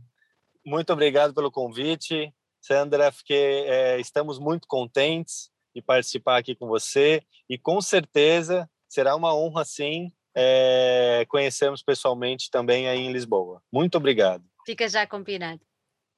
Muito 0.67 0.93
obrigado 0.93 1.33
pelo 1.33 1.53
convite, 1.53 2.35
Sandra. 2.61 3.13
Fiquei, 3.13 3.65
é, 3.69 4.01
estamos 4.01 4.41
muito 4.41 4.67
contentes 4.67 5.51
de 5.73 5.81
participar 5.81 6.39
aqui 6.39 6.57
com 6.57 6.67
você 6.67 7.23
e 7.49 7.57
com 7.57 7.81
certeza 7.81 8.69
será 8.89 9.15
uma 9.15 9.33
honra, 9.33 9.65
sim, 9.65 10.13
é, 10.35 11.25
conhecermos 11.29 11.81
pessoalmente 11.81 12.51
também 12.51 12.89
aí 12.89 12.99
em 12.99 13.13
Lisboa. 13.13 13.63
Muito 13.73 13.99
obrigado. 13.99 14.45
Fica 14.67 14.89
já 14.89 15.07
combinado. 15.07 15.61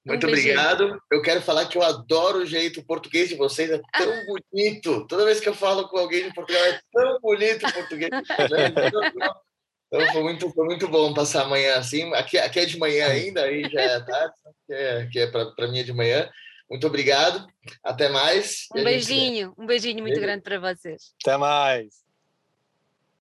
Muito 0.05 0.27
um 0.27 0.31
obrigado. 0.31 1.01
Eu 1.11 1.23
quero 1.23 1.43
falar 1.43 1.67
que 1.67 1.77
eu 1.77 1.83
adoro 1.83 2.39
o 2.39 2.47
jeito 2.47 2.85
português 2.85 3.29
de 3.29 3.35
vocês, 3.35 3.71
é 3.71 3.81
tão 3.93 4.13
bonito. 4.27 5.07
Toda 5.07 5.25
vez 5.25 5.41
que 5.41 5.49
eu 5.49 5.55
falo 5.55 5.89
com 5.89 5.99
alguém 5.99 6.25
de 6.25 6.35
Portugal, 6.35 6.63
é 6.65 6.81
tão 6.93 7.21
bonito 7.21 7.67
o 7.67 7.73
português. 7.73 8.11
Então 9.93 10.13
foi 10.13 10.23
muito, 10.23 10.51
foi 10.53 10.65
muito 10.67 10.89
bom 10.89 11.13
passar 11.13 11.43
amanhã 11.43 11.77
assim. 11.77 12.15
Aqui, 12.15 12.39
aqui 12.39 12.61
é 12.61 12.65
de 12.65 12.79
manhã 12.79 13.09
ainda, 13.09 13.43
aí 13.43 13.69
já 13.69 13.81
é 13.81 14.01
tarde, 14.01 14.35
que 14.67 14.73
é, 14.73 15.07
que 15.07 15.19
é 15.19 15.27
para 15.27 15.69
mim 15.69 15.81
é 15.81 15.83
de 15.83 15.93
manhã. 15.93 16.31
Muito 16.71 16.87
obrigado. 16.87 17.45
Até 17.83 18.09
mais. 18.09 18.67
Um 18.75 18.85
beijinho, 18.85 19.49
gente... 19.49 19.61
um 19.61 19.67
beijinho 19.67 19.99
muito 19.99 20.15
Beijo. 20.15 20.21
grande 20.21 20.43
para 20.43 20.61
vocês. 20.61 21.13
Até 21.21 21.37
mais. 21.37 22.10